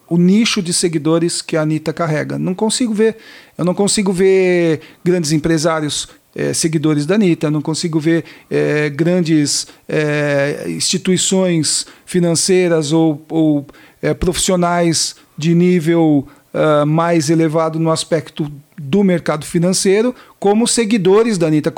o 0.08 0.16
nicho 0.16 0.62
de 0.62 0.72
seguidores 0.72 1.40
que 1.42 1.56
a 1.56 1.62
Anitta 1.62 1.92
carrega. 1.92 2.38
Não 2.38 2.54
consigo 2.54 2.92
ver. 2.92 3.16
Eu 3.56 3.64
não 3.64 3.74
consigo 3.74 4.12
ver 4.12 4.80
grandes 5.02 5.32
empresários 5.32 6.08
é, 6.34 6.52
seguidores 6.52 7.04
da 7.04 7.14
Anitta, 7.14 7.50
não 7.50 7.60
consigo 7.60 8.00
ver 8.00 8.24
é, 8.50 8.88
grandes 8.88 9.66
é, 9.88 10.64
instituições 10.68 11.86
financeiras 12.06 12.92
ou, 12.92 13.24
ou 13.28 13.66
profissionais 14.18 15.14
de 15.36 15.54
nível 15.54 16.26
uh, 16.54 16.86
mais 16.86 17.30
elevado 17.30 17.78
no 17.78 17.90
aspecto 17.90 18.50
do 18.78 19.04
mercado 19.04 19.46
financeiro, 19.46 20.14
como 20.38 20.66
seguidores 20.66 21.38
da 21.38 21.46
Anitta, 21.46 21.72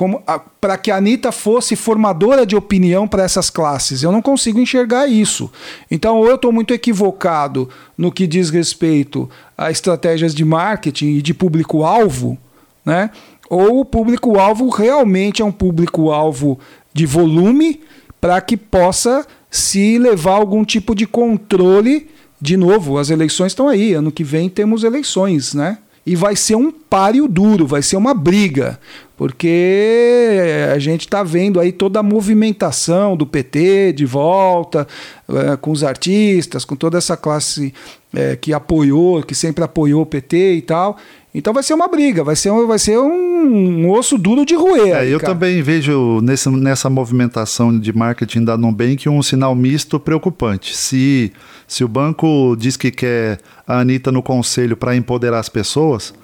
para 0.60 0.78
que 0.78 0.90
a 0.90 0.96
Anitta 0.96 1.30
fosse 1.30 1.76
formadora 1.76 2.46
de 2.46 2.56
opinião 2.56 3.06
para 3.06 3.22
essas 3.22 3.50
classes. 3.50 4.02
Eu 4.02 4.10
não 4.10 4.22
consigo 4.22 4.58
enxergar 4.58 5.06
isso. 5.06 5.50
Então, 5.90 6.16
ou 6.16 6.28
eu 6.28 6.36
estou 6.36 6.50
muito 6.50 6.72
equivocado 6.72 7.68
no 7.96 8.10
que 8.10 8.26
diz 8.26 8.50
respeito 8.50 9.28
a 9.56 9.70
estratégias 9.70 10.34
de 10.34 10.44
marketing 10.44 11.16
e 11.16 11.22
de 11.22 11.34
público-alvo, 11.34 12.38
né? 12.84 13.10
ou 13.50 13.80
o 13.80 13.84
público-alvo 13.84 14.68
realmente 14.68 15.42
é 15.42 15.44
um 15.44 15.52
público-alvo 15.52 16.58
de 16.92 17.06
volume 17.06 17.80
para 18.20 18.40
que 18.40 18.56
possa 18.56 19.26
se 19.50 19.98
levar 19.98 20.32
algum 20.32 20.64
tipo 20.64 20.94
de 20.94 21.06
controle 21.06 22.08
de 22.44 22.58
novo, 22.58 22.98
as 22.98 23.08
eleições 23.08 23.52
estão 23.52 23.68
aí. 23.68 23.94
Ano 23.94 24.12
que 24.12 24.22
vem 24.22 24.50
temos 24.50 24.84
eleições, 24.84 25.54
né? 25.54 25.78
E 26.04 26.14
vai 26.14 26.36
ser 26.36 26.54
um 26.56 26.70
páreo 26.70 27.26
duro, 27.26 27.66
vai 27.66 27.80
ser 27.80 27.96
uma 27.96 28.12
briga, 28.12 28.78
porque 29.16 30.36
a 30.70 30.78
gente 30.78 31.06
está 31.06 31.22
vendo 31.22 31.58
aí 31.58 31.72
toda 31.72 32.00
a 32.00 32.02
movimentação 32.02 33.16
do 33.16 33.26
PT 33.26 33.94
de 33.94 34.04
volta, 34.04 34.86
é, 35.26 35.56
com 35.56 35.70
os 35.70 35.82
artistas, 35.82 36.66
com 36.66 36.76
toda 36.76 36.98
essa 36.98 37.16
classe 37.16 37.72
é, 38.12 38.36
que 38.36 38.52
apoiou, 38.52 39.22
que 39.22 39.34
sempre 39.34 39.64
apoiou 39.64 40.02
o 40.02 40.06
PT 40.06 40.56
e 40.56 40.60
tal. 40.60 40.98
Então 41.34 41.52
vai 41.52 41.64
ser 41.64 41.74
uma 41.74 41.88
briga, 41.88 42.22
vai 42.22 42.36
ser, 42.36 42.52
vai 42.64 42.78
ser 42.78 42.96
um, 42.96 43.84
um 43.84 43.90
osso 43.90 44.16
duro 44.16 44.46
de 44.46 44.54
roer. 44.54 44.94
É, 44.94 45.06
eu 45.08 45.18
cara. 45.18 45.32
também 45.32 45.60
vejo 45.62 46.20
nesse, 46.20 46.48
nessa 46.48 46.88
movimentação 46.88 47.76
de 47.76 47.92
marketing 47.92 48.44
da 48.44 48.56
Nubank 48.56 49.08
um 49.08 49.20
sinal 49.20 49.52
misto 49.52 49.98
preocupante. 49.98 50.76
Se, 50.76 51.32
se 51.66 51.82
o 51.82 51.88
banco 51.88 52.54
diz 52.56 52.76
que 52.76 52.92
quer 52.92 53.40
a 53.66 53.80
Anitta 53.80 54.12
no 54.12 54.22
conselho 54.22 54.76
para 54.76 54.94
empoderar 54.94 55.40
as 55.40 55.48
pessoas, 55.48 56.14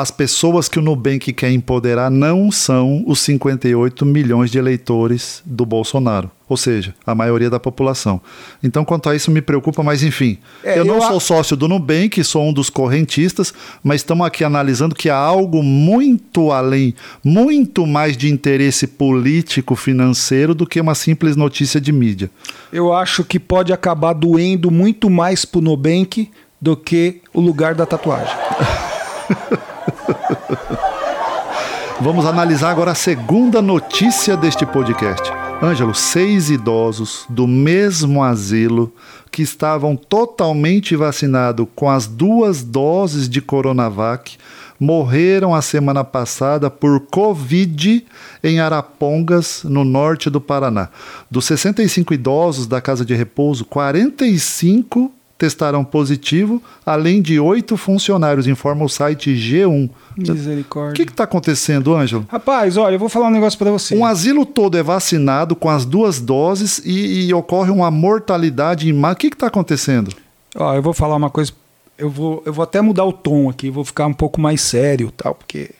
as 0.00 0.10
pessoas 0.10 0.68
que 0.68 0.78
o 0.78 0.82
Nubank 0.82 1.32
quer 1.32 1.50
empoderar 1.50 2.10
não 2.10 2.50
são 2.50 3.02
os 3.06 3.20
58 3.20 4.06
milhões 4.06 4.50
de 4.50 4.58
eleitores 4.58 5.42
do 5.44 5.66
Bolsonaro, 5.66 6.30
ou 6.48 6.56
seja, 6.56 6.94
a 7.06 7.14
maioria 7.14 7.50
da 7.50 7.58
população. 7.58 8.20
Então, 8.62 8.84
quanto 8.84 9.08
a 9.08 9.16
isso, 9.16 9.30
me 9.30 9.42
preocupa, 9.42 9.82
mas 9.82 10.02
enfim. 10.02 10.38
É, 10.62 10.78
eu 10.78 10.84
não 10.84 10.96
eu 10.96 11.02
sou 11.02 11.16
a... 11.16 11.20
sócio 11.20 11.56
do 11.56 11.68
Nubank, 11.68 12.22
sou 12.22 12.48
um 12.48 12.52
dos 12.52 12.70
correntistas, 12.70 13.52
mas 13.82 14.00
estamos 14.00 14.26
aqui 14.26 14.44
analisando 14.44 14.94
que 14.94 15.10
há 15.10 15.16
algo 15.16 15.62
muito 15.62 16.52
além, 16.52 16.94
muito 17.24 17.86
mais 17.86 18.16
de 18.16 18.30
interesse 18.30 18.86
político, 18.86 19.74
financeiro, 19.74 20.54
do 20.54 20.66
que 20.66 20.80
uma 20.80 20.94
simples 20.94 21.36
notícia 21.36 21.80
de 21.80 21.92
mídia. 21.92 22.30
Eu 22.72 22.92
acho 22.92 23.24
que 23.24 23.38
pode 23.38 23.72
acabar 23.72 24.12
doendo 24.12 24.70
muito 24.70 25.10
mais 25.10 25.44
para 25.44 25.58
o 25.58 25.62
Nubank 25.62 26.30
do 26.60 26.76
que 26.76 27.20
o 27.32 27.40
lugar 27.40 27.74
da 27.74 27.86
tatuagem. 27.86 28.36
Vamos 32.00 32.26
analisar 32.26 32.70
agora 32.70 32.92
a 32.92 32.94
segunda 32.94 33.60
notícia 33.60 34.36
deste 34.36 34.64
podcast. 34.64 35.22
Ângelo, 35.60 35.94
seis 35.94 36.48
idosos 36.48 37.24
do 37.28 37.48
mesmo 37.48 38.22
asilo 38.22 38.92
que 39.32 39.42
estavam 39.42 39.96
totalmente 39.96 40.94
vacinados 40.94 41.66
com 41.74 41.90
as 41.90 42.06
duas 42.06 42.62
doses 42.62 43.28
de 43.28 43.40
Coronavac 43.40 44.38
morreram 44.78 45.54
a 45.54 45.60
semana 45.60 46.04
passada 46.04 46.70
por 46.70 47.00
Covid 47.10 48.06
em 48.44 48.60
Arapongas, 48.60 49.62
no 49.64 49.84
norte 49.84 50.30
do 50.30 50.40
Paraná. 50.40 50.88
Dos 51.28 51.46
65 51.46 52.14
idosos 52.14 52.66
da 52.66 52.80
casa 52.80 53.04
de 53.04 53.14
repouso, 53.14 53.64
45 53.64 55.12
testaram 55.38 55.84
positivo, 55.84 56.60
além 56.84 57.22
de 57.22 57.38
oito 57.38 57.76
funcionários, 57.76 58.48
informa 58.48 58.84
o 58.84 58.88
site 58.88 59.30
G1. 59.30 59.88
Misericórdia. 60.16 60.90
O 60.90 61.06
que 61.06 61.10
está 61.10 61.22
acontecendo, 61.22 61.94
Ângelo? 61.94 62.26
Rapaz, 62.28 62.76
olha, 62.76 62.96
eu 62.96 62.98
vou 62.98 63.08
falar 63.08 63.28
um 63.28 63.30
negócio 63.30 63.56
para 63.56 63.70
você. 63.70 63.96
Um 63.96 64.04
asilo 64.04 64.44
todo 64.44 64.76
é 64.76 64.82
vacinado 64.82 65.54
com 65.54 65.70
as 65.70 65.84
duas 65.84 66.20
doses 66.20 66.82
e, 66.84 67.28
e 67.28 67.32
ocorre 67.32 67.70
uma 67.70 67.88
mortalidade 67.88 68.88
em 68.88 68.92
massa. 68.92 69.14
O 69.14 69.16
que 69.16 69.28
está 69.28 69.46
acontecendo? 69.46 70.12
Ó, 70.56 70.74
eu 70.74 70.82
vou 70.82 70.92
falar 70.92 71.14
uma 71.14 71.30
coisa. 71.30 71.52
Eu 71.96 72.10
vou, 72.10 72.42
eu 72.44 72.52
vou 72.52 72.64
até 72.64 72.80
mudar 72.80 73.04
o 73.04 73.12
tom 73.12 73.48
aqui, 73.48 73.70
vou 73.70 73.84
ficar 73.84 74.06
um 74.06 74.12
pouco 74.12 74.40
mais 74.40 74.60
sério, 74.60 75.12
tal, 75.16 75.34
porque 75.34 75.70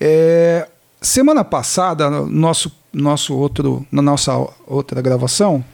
é, 0.00 0.68
semana 1.00 1.44
passada, 1.44 2.10
nosso, 2.10 2.72
nosso 2.92 3.34
outro, 3.34 3.86
na 3.90 4.02
nossa 4.02 4.32
outra 4.66 5.00
gravação, 5.00 5.64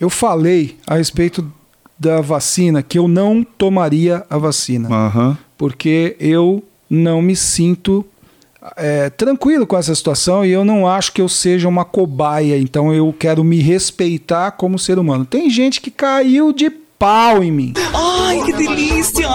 eu 0.00 0.08
falei 0.08 0.78
a 0.86 0.96
respeito 0.96 1.50
da 1.98 2.20
vacina 2.20 2.82
que 2.82 2.98
eu 2.98 3.08
não 3.08 3.42
tomaria 3.42 4.24
a 4.30 4.38
vacina. 4.38 4.88
Uhum. 4.88 5.36
Porque 5.56 6.16
eu 6.20 6.62
não 6.88 7.20
me 7.20 7.34
sinto 7.34 8.04
é, 8.76 9.10
tranquilo 9.10 9.66
com 9.66 9.76
essa 9.76 9.94
situação 9.94 10.44
e 10.44 10.50
eu 10.50 10.64
não 10.64 10.86
acho 10.86 11.12
que 11.12 11.20
eu 11.20 11.28
seja 11.28 11.68
uma 11.68 11.84
cobaia. 11.84 12.56
Então 12.58 12.92
eu 12.92 13.14
quero 13.18 13.42
me 13.42 13.60
respeitar 13.60 14.52
como 14.52 14.78
ser 14.78 14.98
humano. 14.98 15.24
Tem 15.24 15.50
gente 15.50 15.80
que 15.80 15.90
caiu 15.90 16.52
de 16.52 16.70
pau 16.98 17.42
em 17.42 17.52
mim. 17.52 17.74
Ai, 17.94 18.42
que 18.44 18.52
delícia! 18.52 19.28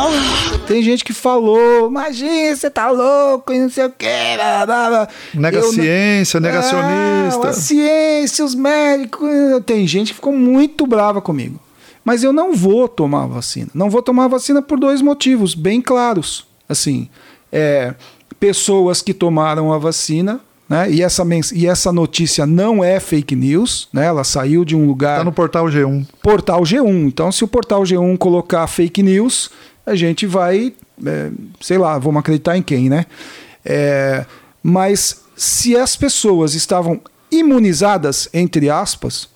Tem 0.67 0.83
gente 0.83 1.03
que 1.03 1.13
falou, 1.13 1.87
imagina, 1.87 2.55
você 2.55 2.69
tá 2.69 2.89
louco 2.89 3.53
e 3.53 3.59
não 3.59 3.69
sei 3.69 3.85
o 3.85 3.89
quê. 3.89 4.35
Blá, 4.35 4.65
blá, 4.65 4.89
blá. 4.89 5.07
Nega 5.33 5.57
eu, 5.57 5.71
ciência, 5.71 6.39
negacionista. 6.39 7.47
Ah, 7.47 7.49
a 7.49 7.53
ciência, 7.53 8.43
os 8.43 8.55
médicos. 8.55 9.29
Tem 9.65 9.87
gente 9.87 10.09
que 10.09 10.15
ficou 10.15 10.33
muito 10.33 10.85
brava 10.85 11.21
comigo. 11.21 11.59
Mas 12.03 12.23
eu 12.23 12.33
não 12.33 12.53
vou 12.53 12.87
tomar 12.87 13.23
a 13.23 13.27
vacina. 13.27 13.69
Não 13.73 13.89
vou 13.89 14.01
tomar 14.01 14.25
a 14.25 14.29
vacina 14.29 14.61
por 14.61 14.79
dois 14.79 15.01
motivos 15.01 15.55
bem 15.55 15.81
claros. 15.81 16.45
Assim, 16.67 17.09
é, 17.51 17.93
pessoas 18.39 19.01
que 19.01 19.13
tomaram 19.13 19.71
a 19.71 19.77
vacina 19.77 20.41
né? 20.73 20.89
E, 20.89 21.03
essa, 21.03 21.23
e 21.53 21.67
essa 21.67 21.91
notícia 21.91 22.45
não 22.45 22.83
é 22.83 22.99
fake 22.99 23.35
news, 23.35 23.87
né? 23.91 24.05
ela 24.05 24.23
saiu 24.23 24.63
de 24.63 24.75
um 24.75 24.87
lugar. 24.87 25.17
Está 25.17 25.23
no 25.23 25.31
portal 25.31 25.65
G1. 25.65 26.07
Portal 26.21 26.61
G1. 26.61 27.07
Então, 27.07 27.31
se 27.31 27.43
o 27.43 27.47
portal 27.47 27.83
G1 27.83 28.17
colocar 28.17 28.65
fake 28.67 29.03
news, 29.03 29.51
a 29.85 29.93
gente 29.93 30.25
vai, 30.25 30.73
é, 31.05 31.31
sei 31.61 31.77
lá, 31.77 31.97
vamos 31.99 32.19
acreditar 32.19 32.57
em 32.57 32.63
quem, 32.63 32.89
né? 32.89 33.05
É, 33.65 34.25
mas 34.61 35.21
se 35.35 35.75
as 35.75 35.95
pessoas 35.95 36.53
estavam 36.55 37.01
imunizadas, 37.29 38.29
entre 38.33 38.69
aspas, 38.69 39.29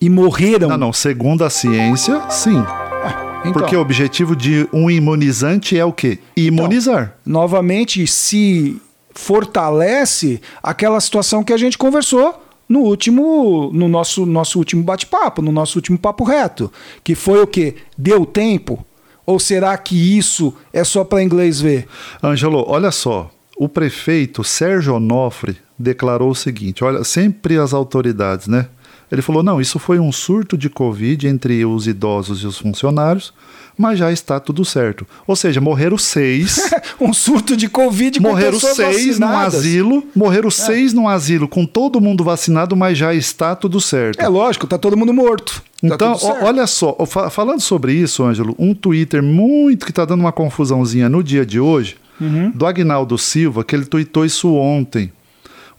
e 0.00 0.08
morreram. 0.08 0.68
Não, 0.68 0.78
não. 0.78 0.92
Segundo 0.92 1.44
a 1.44 1.50
ciência, 1.50 2.22
sim. 2.30 2.58
Ah, 2.58 3.40
então, 3.40 3.52
Porque 3.52 3.76
o 3.76 3.80
objetivo 3.80 4.34
de 4.34 4.68
um 4.72 4.90
imunizante 4.90 5.78
é 5.78 5.84
o 5.84 5.92
quê? 5.92 6.18
Imunizar. 6.36 7.14
Então, 7.22 7.32
novamente, 7.32 8.06
se 8.06 8.80
fortalece 9.12 10.40
aquela 10.62 11.00
situação 11.00 11.44
que 11.44 11.52
a 11.52 11.56
gente 11.56 11.76
conversou 11.76 12.42
no 12.68 12.80
último, 12.80 13.70
no 13.74 13.88
nosso, 13.88 14.24
nosso 14.24 14.58
último 14.58 14.82
bate-papo, 14.82 15.42
no 15.42 15.50
nosso 15.50 15.76
último 15.78 15.98
papo 15.98 16.22
reto, 16.22 16.72
que 17.02 17.14
foi 17.14 17.42
o 17.42 17.46
que 17.46 17.74
deu 17.98 18.24
tempo. 18.24 18.86
Ou 19.26 19.38
será 19.38 19.76
que 19.76 20.16
isso 20.16 20.54
é 20.72 20.84
só 20.84 21.04
para 21.04 21.22
inglês 21.22 21.60
ver? 21.60 21.86
Ângelo, 22.22 22.64
olha 22.66 22.90
só, 22.90 23.30
o 23.56 23.68
prefeito 23.68 24.42
Sérgio 24.42 24.94
Onofre 24.94 25.56
declarou 25.78 26.30
o 26.30 26.34
seguinte: 26.34 26.82
olha, 26.84 27.04
sempre 27.04 27.58
as 27.58 27.74
autoridades, 27.74 28.46
né? 28.46 28.68
Ele 29.10 29.22
falou: 29.22 29.42
não, 29.42 29.60
isso 29.60 29.78
foi 29.78 29.98
um 29.98 30.12
surto 30.12 30.56
de 30.56 30.68
Covid 30.70 31.26
entre 31.26 31.64
os 31.64 31.86
idosos 31.86 32.42
e 32.42 32.46
os 32.46 32.58
funcionários, 32.58 33.32
mas 33.76 33.98
já 33.98 34.12
está 34.12 34.38
tudo 34.38 34.64
certo. 34.64 35.06
Ou 35.26 35.34
seja, 35.34 35.60
morreram 35.60 35.98
seis. 35.98 36.70
um 37.00 37.12
surto 37.12 37.56
de 37.56 37.68
Covid 37.68 38.20
com 38.20 38.28
morreram 38.28 38.60
seis 38.60 39.18
num 39.18 39.26
vacinadas. 39.26 39.54
É. 39.54 39.58
asilo. 39.58 40.04
Morreram 40.14 40.50
seis 40.50 40.92
num 40.92 41.08
asilo 41.08 41.48
com 41.48 41.64
todo 41.66 42.00
mundo 42.00 42.22
vacinado, 42.22 42.76
mas 42.76 42.96
já 42.98 43.14
está 43.14 43.56
tudo 43.56 43.80
certo. 43.80 44.20
É 44.20 44.28
lógico, 44.28 44.66
tá 44.66 44.78
todo 44.78 44.96
mundo 44.96 45.12
morto. 45.12 45.62
Tá 45.80 45.94
Então, 45.94 46.16
ó, 46.22 46.44
olha 46.44 46.66
só, 46.66 46.94
falando 47.30 47.60
sobre 47.60 47.94
isso, 47.94 48.22
Ângelo, 48.22 48.54
um 48.58 48.74
Twitter 48.74 49.22
muito 49.22 49.86
que 49.86 49.92
está 49.92 50.04
dando 50.04 50.20
uma 50.20 50.32
confusãozinha 50.32 51.08
no 51.08 51.22
dia 51.22 51.44
de 51.44 51.58
hoje, 51.58 51.96
Uhum. 52.20 52.50
do 52.50 52.66
Agnaldo 52.66 53.16
Silva, 53.16 53.64
que 53.64 53.74
ele 53.74 53.86
tweetou 53.86 54.26
isso 54.26 54.52
ontem. 54.54 55.10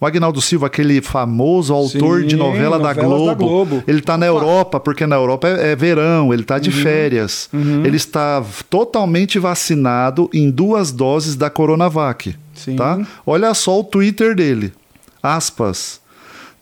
O 0.01 0.05
Agnaldo 0.07 0.41
Silva, 0.41 0.65
aquele 0.65 0.99
famoso 0.99 1.71
autor 1.75 2.21
Sim, 2.21 2.27
de 2.27 2.35
novela 2.35 2.79
da 2.79 2.91
Globo, 2.91 3.25
da 3.27 3.33
Globo. 3.35 3.83
ele 3.87 3.99
está 3.99 4.17
na 4.17 4.25
Europa, 4.25 4.79
porque 4.79 5.05
na 5.05 5.15
Europa 5.15 5.47
é, 5.47 5.73
é 5.73 5.75
verão, 5.75 6.33
ele 6.33 6.41
está 6.41 6.57
de 6.57 6.71
Uhum. 6.71 6.75
férias. 6.75 7.47
Ele 7.85 7.97
está 7.97 8.43
totalmente 8.67 9.37
vacinado 9.37 10.27
em 10.33 10.49
duas 10.49 10.91
doses 10.91 11.35
da 11.35 11.51
Coronavac. 11.51 12.35
Sim. 12.55 12.75
Tá? 12.75 12.99
Olha 13.25 13.53
só 13.53 13.79
o 13.79 13.83
Twitter 13.83 14.35
dele. 14.35 14.73
Aspas. 15.21 16.01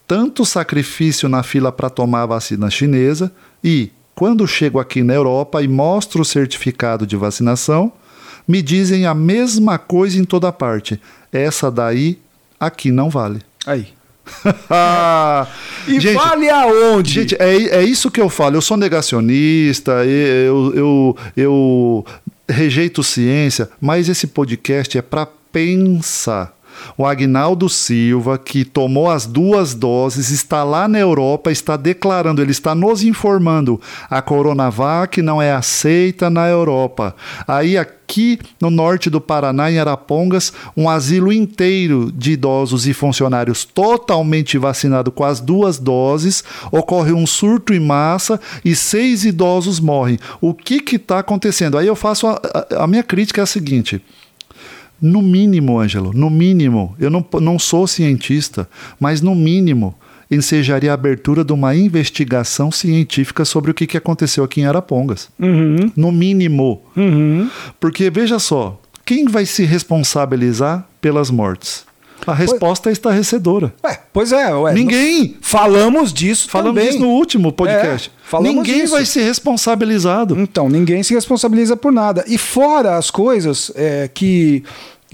Tanto 0.06 0.46
sacrifício 0.46 1.30
na 1.30 1.42
fila 1.42 1.72
para 1.72 1.90
tomar 1.90 2.24
a 2.24 2.26
vacina 2.26 2.70
chinesa 2.70 3.32
e, 3.64 3.90
quando 4.16 4.46
chego 4.48 4.80
aqui 4.80 5.02
na 5.02 5.14
Europa 5.14 5.62
e 5.64 5.68
mostro 5.68 6.24
o 6.24 6.26
certificado 6.26 7.08
de 7.08 7.16
vacinação, 7.16 7.92
me 8.46 8.62
dizem 8.62 9.06
a 9.06 9.14
mesma 9.14 9.78
coisa 9.78 10.20
em 10.20 10.26
toda 10.26 10.52
parte. 10.52 11.00
Essa 11.32 11.70
daí, 11.72 12.18
aqui 12.60 12.92
não 12.92 13.10
vale. 13.10 13.42
Aí. 13.66 13.88
E 15.88 16.00
gente, 16.00 16.14
vale 16.14 16.48
aonde? 16.50 17.14
Gente, 17.14 17.36
é, 17.40 17.80
é 17.80 17.84
isso 17.84 18.12
que 18.12 18.22
eu 18.22 18.30
falo. 18.30 18.56
Eu 18.56 18.62
sou 18.62 18.78
negacionista, 18.78 20.06
eu, 20.06 20.72
eu, 20.76 21.18
eu 21.36 22.06
rejeito 22.48 23.02
ciência, 23.02 23.70
mas 23.82 24.08
esse 24.08 24.28
podcast 24.28 24.96
é 24.96 25.02
para 25.02 25.28
pensar. 25.52 26.54
O 26.98 27.06
Agnaldo 27.06 27.68
Silva, 27.70 28.38
que 28.38 28.64
tomou 28.66 29.10
as 29.10 29.26
duas 29.26 29.74
doses, 29.74 30.30
está 30.30 30.64
lá 30.64 30.88
na 30.88 31.00
Europa, 31.00 31.52
está 31.52 31.76
declarando, 31.78 32.42
ele 32.42 32.52
está 32.52 32.74
nos 32.76 33.04
informando: 33.04 33.80
a 34.10 34.22
Coronavac 34.22 35.22
não 35.22 35.42
é 35.42 35.52
aceita 35.52 36.30
na 36.30 36.48
Europa. 36.48 37.16
Aí, 37.48 37.78
aqui 37.78 38.40
no 38.60 38.70
norte 38.72 39.08
do 39.10 39.22
Paraná, 39.22 39.72
em 39.72 39.78
Arapongas, 39.78 40.52
um 40.76 40.90
asilo 40.90 41.32
inteiro 41.32 42.12
de 42.12 42.32
idosos 42.32 42.88
e 42.88 42.94
funcionários 42.94 43.64
totalmente 43.66 44.58
vacinado 44.58 45.12
com 45.12 45.24
as 45.24 45.40
duas 45.40 45.78
doses, 45.78 46.44
ocorre 46.72 47.12
um 47.14 47.28
surto 47.28 47.74
em 47.74 47.80
massa 47.80 48.40
e 48.66 48.76
seis 48.76 49.26
idosos 49.26 49.80
morrem. 49.80 50.18
O 50.42 50.54
que 50.54 50.96
está 50.96 51.20
acontecendo? 51.20 51.78
Aí 51.78 51.86
eu 51.88 51.96
faço 51.96 52.26
a, 52.28 52.34
a- 52.72 52.84
a 52.84 52.88
minha 52.88 53.04
crítica 53.04 53.42
é 53.42 53.44
a 53.44 53.46
seguinte. 53.48 54.02
No 55.02 55.22
mínimo, 55.22 55.80
Ângelo, 55.80 56.12
no 56.14 56.30
mínimo, 56.30 56.96
eu 57.00 57.10
não, 57.10 57.26
não 57.42 57.58
sou 57.60 57.88
cientista, 57.88 58.70
mas 59.00 59.22
no 59.22 59.34
mínimo 59.36 59.96
ensejaria 60.32 60.92
a 60.92 60.94
abertura 60.94 61.44
de 61.44 61.52
uma 61.52 61.76
investigação 61.76 62.72
científica 62.72 63.44
sobre 63.44 63.72
o 63.72 63.74
que, 63.74 63.88
que 63.88 63.98
aconteceu 63.98 64.44
aqui 64.44 64.62
em 64.62 64.66
Arapongas. 64.66 65.30
Uhum, 65.40 65.92
No 65.96 66.12
mínimo. 66.12 66.82
uhum. 66.96 67.50
Porque, 67.80 68.10
veja 68.12 68.38
só, 68.38 68.80
quem 69.04 69.26
vai 69.26 69.46
se 69.46 69.64
responsabilizar 69.66 70.88
pelas 71.02 71.32
mortes? 71.32 71.84
A 72.28 72.34
resposta 72.34 72.90
é 72.90 72.94
estarrecedora. 72.94 73.74
Ué, 73.84 74.00
pois 74.14 74.32
é, 74.32 74.54
ué. 74.54 74.74
Ninguém! 74.74 75.38
Falamos 75.42 76.14
disso 76.14 76.50
Falamos 76.50 76.76
também. 76.76 76.92
disso 76.92 77.00
no 77.00 77.10
último 77.10 77.52
podcast. 77.52 78.12
É, 78.32 78.40
Ninguém 78.42 78.82
disso. 78.82 78.94
vai 78.94 79.06
ser 79.06 79.24
responsabilizado. 79.24 80.40
Então, 80.40 80.70
ninguém 80.70 81.02
se 81.02 81.14
responsabiliza 81.14 81.76
por 81.76 81.92
nada. 81.92 82.24
E 82.28 82.38
fora 82.38 82.98
as 82.98 83.10
coisas 83.10 83.72
é, 83.76 84.08
que, 84.14 84.64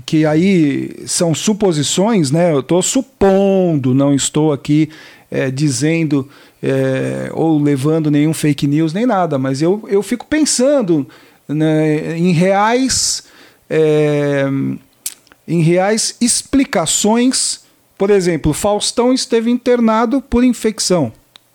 que 0.05 0.25
aí 0.25 0.95
são 1.05 1.33
suposições, 1.33 2.31
né? 2.31 2.51
Eu 2.51 2.59
estou 2.59 2.81
supondo, 2.81 3.93
não 3.93 4.13
estou 4.13 4.51
aqui 4.51 4.89
é, 5.31 5.49
dizendo 5.49 6.27
é, 6.61 7.29
ou 7.33 7.61
levando 7.61 8.11
nenhum 8.11 8.33
fake 8.33 8.67
news 8.67 8.91
nem 8.93 9.05
nada, 9.05 9.37
mas 9.37 9.61
eu, 9.61 9.83
eu 9.87 10.01
fico 10.03 10.25
pensando 10.25 11.07
né, 11.47 12.17
em 12.17 12.31
reais. 12.31 13.23
é, 13.69 14.45
em 15.47 15.61
reais 15.61 16.15
explicações. 16.19 17.61
Por 17.97 18.09
exemplo, 18.09 18.53
Faustão 18.53 19.13
esteve 19.13 19.49
internado 19.49 20.21
por 20.21 20.43
infecção. 20.43 21.11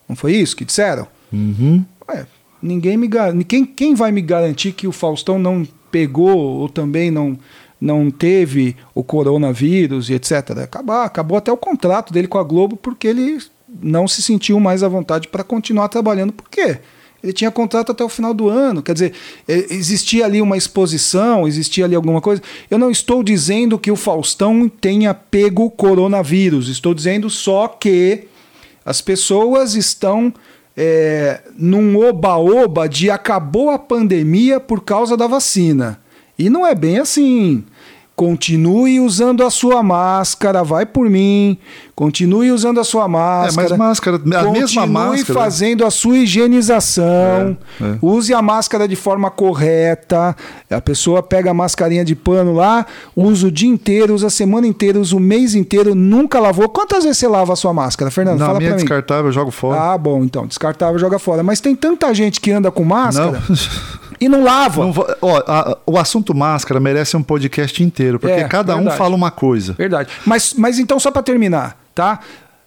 Não 0.08 0.16
foi 0.16 0.32
isso 0.36 0.56
que 0.56 0.64
disseram? 0.64 1.06
Uhum. 1.32 1.84
Ué, 2.08 2.26
ninguém 2.62 2.96
me 2.96 3.06
gar- 3.06 3.34
quem, 3.44 3.64
quem 3.64 3.94
vai 3.94 4.10
me 4.10 4.22
garantir 4.22 4.72
que 4.72 4.86
o 4.86 4.92
Faustão 4.92 5.38
não 5.38 5.66
pegou 5.90 6.36
ou 6.38 6.68
também 6.68 7.10
não, 7.10 7.38
não 7.80 8.10
teve 8.10 8.74
o 8.94 9.04
coronavírus 9.04 10.08
e 10.08 10.14
etc. 10.14 10.32
Acabou, 10.62 10.96
acabou 10.96 11.36
até 11.38 11.52
o 11.52 11.56
contrato 11.56 12.12
dele 12.12 12.26
com 12.28 12.38
a 12.38 12.42
Globo 12.44 12.76
porque 12.76 13.06
ele 13.08 13.38
não 13.82 14.08
se 14.08 14.22
sentiu 14.22 14.58
mais 14.58 14.82
à 14.82 14.88
vontade 14.88 15.28
para 15.28 15.44
continuar 15.44 15.88
trabalhando. 15.88 16.32
Por 16.32 16.48
quê? 16.48 16.78
Ele 17.22 17.32
tinha 17.32 17.50
contrato 17.50 17.92
até 17.92 18.02
o 18.02 18.08
final 18.08 18.32
do 18.32 18.48
ano. 18.48 18.82
Quer 18.82 18.94
dizer, 18.94 19.12
eh, 19.46 19.66
existia 19.70 20.24
ali 20.24 20.40
uma 20.40 20.56
exposição, 20.56 21.46
existia 21.46 21.84
ali 21.84 21.94
alguma 21.94 22.20
coisa. 22.20 22.42
Eu 22.70 22.78
não 22.78 22.90
estou 22.90 23.22
dizendo 23.22 23.78
que 23.78 23.90
o 23.90 23.96
Faustão 23.96 24.68
tenha 24.68 25.12
pego 25.12 25.64
o 25.64 25.70
coronavírus. 25.70 26.68
Estou 26.68 26.94
dizendo 26.94 27.28
só 27.28 27.68
que 27.68 28.24
as 28.84 29.00
pessoas 29.00 29.74
estão 29.74 30.32
é, 30.76 31.42
num 31.56 31.96
oba-oba 31.96 32.88
de 32.88 33.10
acabou 33.10 33.70
a 33.70 33.78
pandemia 33.78 34.58
por 34.58 34.82
causa 34.82 35.16
da 35.16 35.26
vacina. 35.26 36.00
E 36.38 36.48
não 36.48 36.66
é 36.66 36.74
bem 36.74 36.98
assim. 36.98 37.64
Continue 38.20 39.00
usando 39.00 39.42
a 39.42 39.48
sua 39.48 39.82
máscara, 39.82 40.62
vai 40.62 40.84
por 40.84 41.08
mim. 41.08 41.56
Continue 41.94 42.52
usando 42.52 42.78
a 42.78 42.84
sua 42.84 43.08
máscara. 43.08 43.66
É, 43.66 43.70
mas 43.70 43.78
máscara, 43.78 44.16
a 44.18 44.18
mesma 44.18 44.44
Continue 44.52 44.88
máscara. 44.88 45.40
fazendo 45.40 45.86
a 45.86 45.90
sua 45.90 46.18
higienização. 46.18 47.56
É, 47.80 47.84
é. 47.84 47.98
Use 48.02 48.34
a 48.34 48.42
máscara 48.42 48.86
de 48.86 48.94
forma 48.94 49.30
correta. 49.30 50.36
A 50.68 50.80
pessoa 50.82 51.22
pega 51.22 51.50
a 51.50 51.54
mascarinha 51.54 52.04
de 52.04 52.14
pano 52.14 52.52
lá, 52.52 52.84
usa 53.16 53.46
o 53.46 53.50
dia 53.50 53.70
inteiro, 53.70 54.14
usa 54.14 54.26
a 54.26 54.30
semana 54.30 54.66
inteira, 54.66 55.00
usa 55.00 55.16
o 55.16 55.20
mês 55.20 55.54
inteiro, 55.54 55.94
nunca 55.94 56.38
lavou. 56.38 56.68
Quantas 56.68 57.04
vezes 57.04 57.16
você 57.16 57.26
lava 57.26 57.54
a 57.54 57.56
sua 57.56 57.72
máscara, 57.72 58.10
Fernando? 58.10 58.40
Na 58.40 58.48
Fala 58.48 58.58
minha 58.58 58.72
pra 58.72 58.76
mim. 58.76 58.84
descartável, 58.84 59.26
eu 59.28 59.32
jogo 59.32 59.50
fora. 59.50 59.80
Ah, 59.94 59.96
bom, 59.96 60.22
então. 60.22 60.46
Descartável, 60.46 60.98
joga 60.98 61.18
fora. 61.18 61.42
Mas 61.42 61.58
tem 61.62 61.74
tanta 61.74 62.12
gente 62.12 62.38
que 62.38 62.50
anda 62.50 62.70
com 62.70 62.84
máscara 62.84 63.40
Não. 63.48 63.56
e 64.20 64.28
não 64.28 64.42
lava. 64.44 64.84
Não 64.84 64.94
ó, 65.22 65.38
a- 65.46 65.78
o 65.86 65.98
assunto 65.98 66.34
máscara 66.34 66.78
merece 66.78 67.16
um 67.16 67.22
podcast 67.22 67.82
inteiro, 67.82 68.18
porque 68.20 68.34
É, 68.40 68.44
cada 68.48 68.74
um 68.74 68.78
verdade. 68.80 68.98
fala 68.98 69.14
uma 69.16 69.30
coisa. 69.30 69.72
Verdade. 69.72 70.10
Mas, 70.26 70.54
mas 70.54 70.78
então, 70.78 70.98
só 71.00 71.10
para 71.10 71.22
terminar, 71.22 71.76
tá? 71.94 72.20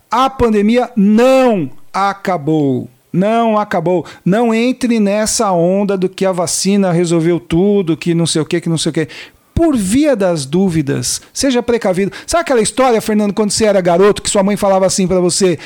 A 0.10 0.30
pandemia 0.30 0.89
não 0.96 1.70
acabou. 1.94 2.89
Não 3.12 3.60
acabou. 3.60 4.06
Não 4.26 4.54
entre 4.54 5.00
nessa 5.00 5.52
onda 5.52 5.96
do 5.98 6.10
que 6.10 6.26
a 6.26 6.32
vacina 6.32 6.92
resolveu 6.92 7.39
tudo, 7.39 7.96
que 7.96 8.16
não 8.16 8.26
sei 8.26 8.42
o 8.42 8.46
que, 8.46 8.60
que 8.60 8.70
não 8.70 8.78
sei 8.78 8.89
o 8.89 8.94
que. 8.94 9.08
Por 9.54 9.78
via 9.78 10.16
das 10.16 10.46
dúvidas, 10.48 11.22
seja 11.32 11.62
precavido. 11.62 12.12
Sabe 12.26 12.42
aquela 12.42 12.62
história, 12.62 13.00
Fernando, 13.00 13.32
quando 13.34 13.52
você 13.52 13.66
era 13.66 13.80
garoto, 13.82 14.20
que 14.24 14.30
sua 14.32 14.42
mãe 14.42 14.58
falava 14.58 14.88
assim 14.88 15.08
para 15.08 15.20
você: 15.20 15.60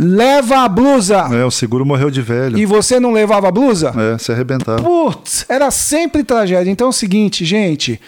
leva 0.00 0.64
a 0.64 0.68
blusa. 0.68 1.28
É, 1.30 1.44
o 1.44 1.50
seguro 1.50 1.84
morreu 1.84 2.10
de 2.10 2.22
velho. 2.22 2.58
E 2.58 2.64
você 2.64 2.98
não 2.98 3.12
levava 3.12 3.48
a 3.48 3.52
blusa? 3.52 3.92
É, 4.14 4.16
se 4.18 4.32
arrebentava. 4.32 4.82
Putz, 4.82 5.44
era 5.48 5.70
sempre 5.70 6.24
tragédia. 6.24 6.70
Então 6.70 6.86
é 6.86 6.90
o 6.90 6.92
seguinte, 6.92 7.44
gente. 7.44 8.00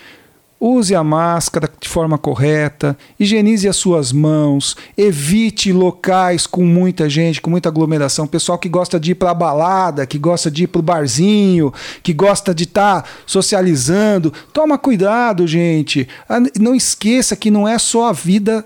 Use 0.65 0.95
a 0.95 1.03
máscara 1.03 1.69
de 1.81 1.89
forma 1.89 2.17
correta, 2.17 2.97
higienize 3.19 3.69
as 3.69 3.75
suas 3.75 4.13
mãos, 4.13 4.77
evite 4.97 5.73
locais 5.73 6.47
com 6.47 6.65
muita 6.65 7.11
gente, 7.11 7.41
com 7.41 7.51
muita 7.51 7.69
aglomeração. 7.69 8.29
Pessoal 8.29 8.57
que 8.57 8.69
gosta 8.69 9.01
de 9.01 9.11
ir 9.11 9.17
para 9.17 9.35
balada, 9.35 10.07
que 10.07 10.19
gosta 10.19 10.49
de 10.49 10.63
ir 10.63 10.67
para 10.69 10.79
o 10.79 10.83
barzinho, 10.83 11.75
que 12.01 12.13
gosta 12.13 12.55
de 12.55 12.63
estar 12.63 13.05
socializando. 13.27 14.33
Toma 14.53 14.79
cuidado, 14.79 15.49
gente. 15.49 16.07
Ah, 16.29 16.39
Não 16.61 16.77
esqueça 16.77 17.35
que 17.35 17.51
não 17.51 17.67
é 17.67 17.77
só 17.77 18.11
a 18.11 18.13
vida 18.13 18.65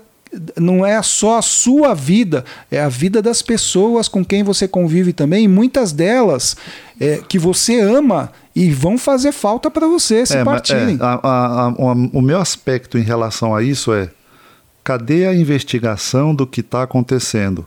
não 0.59 0.85
é 0.85 1.01
só 1.01 1.37
a 1.37 1.41
sua 1.41 1.93
vida, 1.93 2.43
é 2.71 2.81
a 2.81 2.89
vida 2.89 3.21
das 3.21 3.41
pessoas 3.41 4.07
com 4.07 4.23
quem 4.23 4.43
você 4.43 4.67
convive 4.67 5.13
também, 5.13 5.45
e 5.45 5.47
muitas 5.47 5.91
delas 5.91 6.55
é, 6.99 7.21
que 7.27 7.37
você 7.39 7.79
ama 7.79 8.31
e 8.55 8.71
vão 8.71 8.97
fazer 8.97 9.31
falta 9.31 9.69
para 9.69 9.87
você 9.87 10.25
se 10.25 10.35
É, 10.37 10.43
partirem. 10.43 10.95
é, 10.99 11.03
a- 11.03 11.19
a- 11.23 11.67
a- 11.67 11.73
o- 12.13 12.21
meu 12.21 12.39
aspecto 12.39 12.97
em 12.97 13.03
relação 13.03 13.55
a 13.55 13.61
isso 13.61 13.93
é: 13.93 14.09
cadê 14.83 15.27
a 15.27 15.33
investigação 15.35 16.33
do 16.33 16.47
que 16.47 16.61
está 16.61 16.83
acontecendo? 16.83 17.65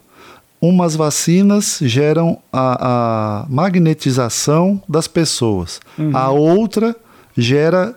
Umas 0.60 0.94
vacinas 0.94 1.78
geram 1.80 2.38
a, 2.52 3.42
a 3.42 3.46
magnetização 3.48 4.82
das 4.88 5.06
pessoas, 5.06 5.80
Uhum. 5.98 6.16
a 6.16 6.30
outra 6.30 6.94
gera 7.36 7.94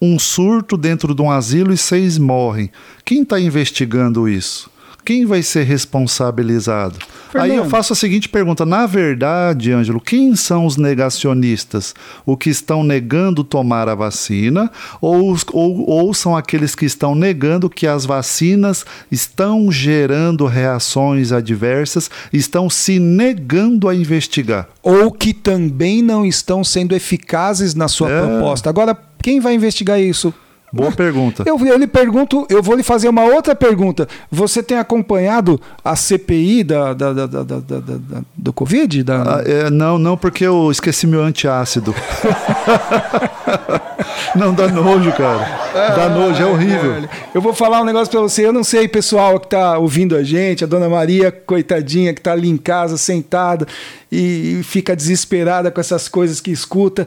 um 0.00 0.18
surto 0.18 0.76
dentro 0.76 1.14
de 1.14 1.22
um 1.22 1.30
asilo 1.30 1.72
e 1.72 1.76
seis 1.76 2.18
morrem. 2.18 2.70
Quem 3.04 3.22
está 3.22 3.38
investigando 3.40 4.28
isso? 4.28 4.70
Quem 5.02 5.24
vai 5.24 5.42
ser 5.42 5.64
responsabilizado? 5.64 6.96
Aí 7.34 7.50
eu 7.50 7.54
Fernando. 7.54 7.70
faço 7.70 7.92
a 7.94 7.96
seguinte 7.96 8.28
pergunta: 8.28 8.66
na 8.66 8.86
verdade, 8.86 9.72
Ângelo, 9.72 10.00
quem 10.00 10.36
são 10.36 10.66
os 10.66 10.76
negacionistas? 10.76 11.94
O 12.26 12.36
que 12.36 12.50
estão 12.50 12.82
negando 12.84 13.42
tomar 13.42 13.88
a 13.88 13.94
vacina 13.94 14.70
ou, 15.00 15.36
ou, 15.52 15.88
ou 15.88 16.14
são 16.14 16.36
aqueles 16.36 16.74
que 16.74 16.84
estão 16.84 17.14
negando 17.14 17.70
que 17.70 17.86
as 17.86 18.04
vacinas 18.04 18.84
estão 19.10 19.72
gerando 19.72 20.44
reações 20.46 21.32
adversas, 21.32 22.10
estão 22.32 22.68
se 22.68 22.98
negando 22.98 23.88
a 23.88 23.94
investigar? 23.94 24.68
Ou 24.82 25.10
que 25.10 25.32
também 25.32 26.02
não 26.02 26.26
estão 26.26 26.62
sendo 26.62 26.94
eficazes 26.94 27.74
na 27.74 27.88
sua 27.88 28.10
É. 28.10 28.20
proposta. 28.20 28.68
Agora, 28.68 28.96
quem 29.22 29.40
vai 29.40 29.54
investigar 29.54 30.00
isso? 30.00 30.32
Boa 30.72 30.92
pergunta. 30.92 31.42
Eu, 31.44 31.58
eu 31.66 31.76
lhe 31.76 31.88
pergunto, 31.88 32.46
eu 32.48 32.62
vou 32.62 32.76
lhe 32.76 32.84
fazer 32.84 33.08
uma 33.08 33.24
outra 33.24 33.56
pergunta. 33.56 34.06
Você 34.30 34.62
tem 34.62 34.78
acompanhado 34.78 35.60
a 35.84 35.96
CPI 35.96 36.62
da, 36.62 36.94
da, 36.94 37.12
da, 37.12 37.26
da- 37.26 37.42
da- 37.42 37.58
da- 37.60 37.80
da- 37.80 38.22
do 38.36 38.52
Covid? 38.52 39.02
Da... 39.02 39.38
Ah, 39.38 39.42
é, 39.44 39.68
não, 39.68 39.98
não, 39.98 40.16
porque 40.16 40.44
eu 40.46 40.70
esqueci 40.70 41.08
meu 41.08 41.24
antiácido. 41.24 41.92
não, 44.36 44.54
dá 44.54 44.68
nojo, 44.68 45.12
cara. 45.12 45.94
Dá 45.96 46.08
nojo, 46.08 46.40
é 46.40 46.46
horrível. 46.46 47.08
Eu 47.34 47.40
vou 47.40 47.52
falar 47.52 47.80
um 47.80 47.84
negócio 47.84 48.10
pra 48.10 48.20
você. 48.20 48.46
Eu 48.46 48.52
não 48.52 48.64
sei, 48.64 48.88
pessoal 48.88 49.38
que 49.40 49.48
tá 49.48 49.78
ouvindo 49.78 50.16
a 50.16 50.22
gente, 50.22 50.64
a 50.64 50.66
dona 50.66 50.88
Maria, 50.88 51.30
coitadinha, 51.32 52.14
que 52.14 52.20
tá 52.20 52.32
ali 52.32 52.48
em 52.48 52.56
casa 52.56 52.96
sentada 52.96 53.66
e, 54.10 54.58
e 54.60 54.62
fica 54.62 54.94
desesperada 54.94 55.70
com 55.70 55.80
essas 55.80 56.08
coisas 56.08 56.40
que 56.40 56.50
escuta. 56.50 57.06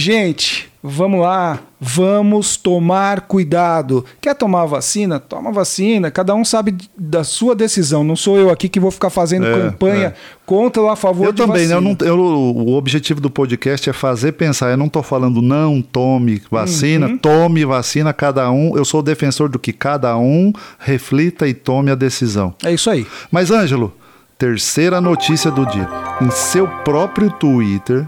Gente, 0.00 0.70
vamos 0.80 1.20
lá, 1.20 1.58
vamos 1.80 2.56
tomar 2.56 3.22
cuidado. 3.22 4.04
Quer 4.20 4.32
tomar 4.36 4.64
vacina? 4.64 5.18
Toma 5.18 5.50
vacina. 5.50 6.08
Cada 6.08 6.36
um 6.36 6.44
sabe 6.44 6.76
da 6.96 7.24
sua 7.24 7.52
decisão. 7.52 8.04
Não 8.04 8.14
sou 8.14 8.38
eu 8.38 8.48
aqui 8.48 8.68
que 8.68 8.78
vou 8.78 8.92
ficar 8.92 9.10
fazendo 9.10 9.46
É, 9.48 9.52
campanha 9.52 10.06
é. 10.06 10.14
contra 10.46 10.80
ou 10.80 10.88
a 10.88 10.94
favor 10.94 11.26
Eu 11.26 11.32
de 11.32 11.42
também, 11.42 11.66
né? 11.66 11.74
vacina. 11.74 11.96
Eu 12.02 12.06
eu- 12.06 12.18
o 12.20 12.74
objetivo 12.76 13.20
do 13.20 13.28
podcast 13.28 13.90
é 13.90 13.92
fazer 13.92 14.32
pensar. 14.32 14.70
Eu 14.70 14.76
não 14.76 14.88
tô 14.88 15.02
falando 15.02 15.42
não 15.42 15.82
tome 15.82 16.40
vacina, 16.48 17.08
Uhum. 17.08 17.18
tome 17.18 17.64
vacina, 17.64 18.12
cada 18.12 18.48
um. 18.52 18.76
Eu 18.76 18.84
sou 18.84 19.02
defensor 19.02 19.48
do 19.48 19.58
que 19.58 19.72
cada 19.72 20.16
um 20.16 20.52
reflita 20.78 21.48
e 21.48 21.54
tome 21.54 21.90
a 21.90 21.96
decisão. 21.96 22.54
É 22.62 22.72
isso 22.72 22.88
aí. 22.88 23.04
Mas, 23.32 23.50
Ângelo, 23.50 23.92
terceira 24.38 25.00
notícia 25.00 25.50
do 25.50 25.66
dia. 25.66 25.88
Em 26.22 26.30
seu 26.30 26.68
próprio 26.84 27.30
Twitter, 27.32 28.06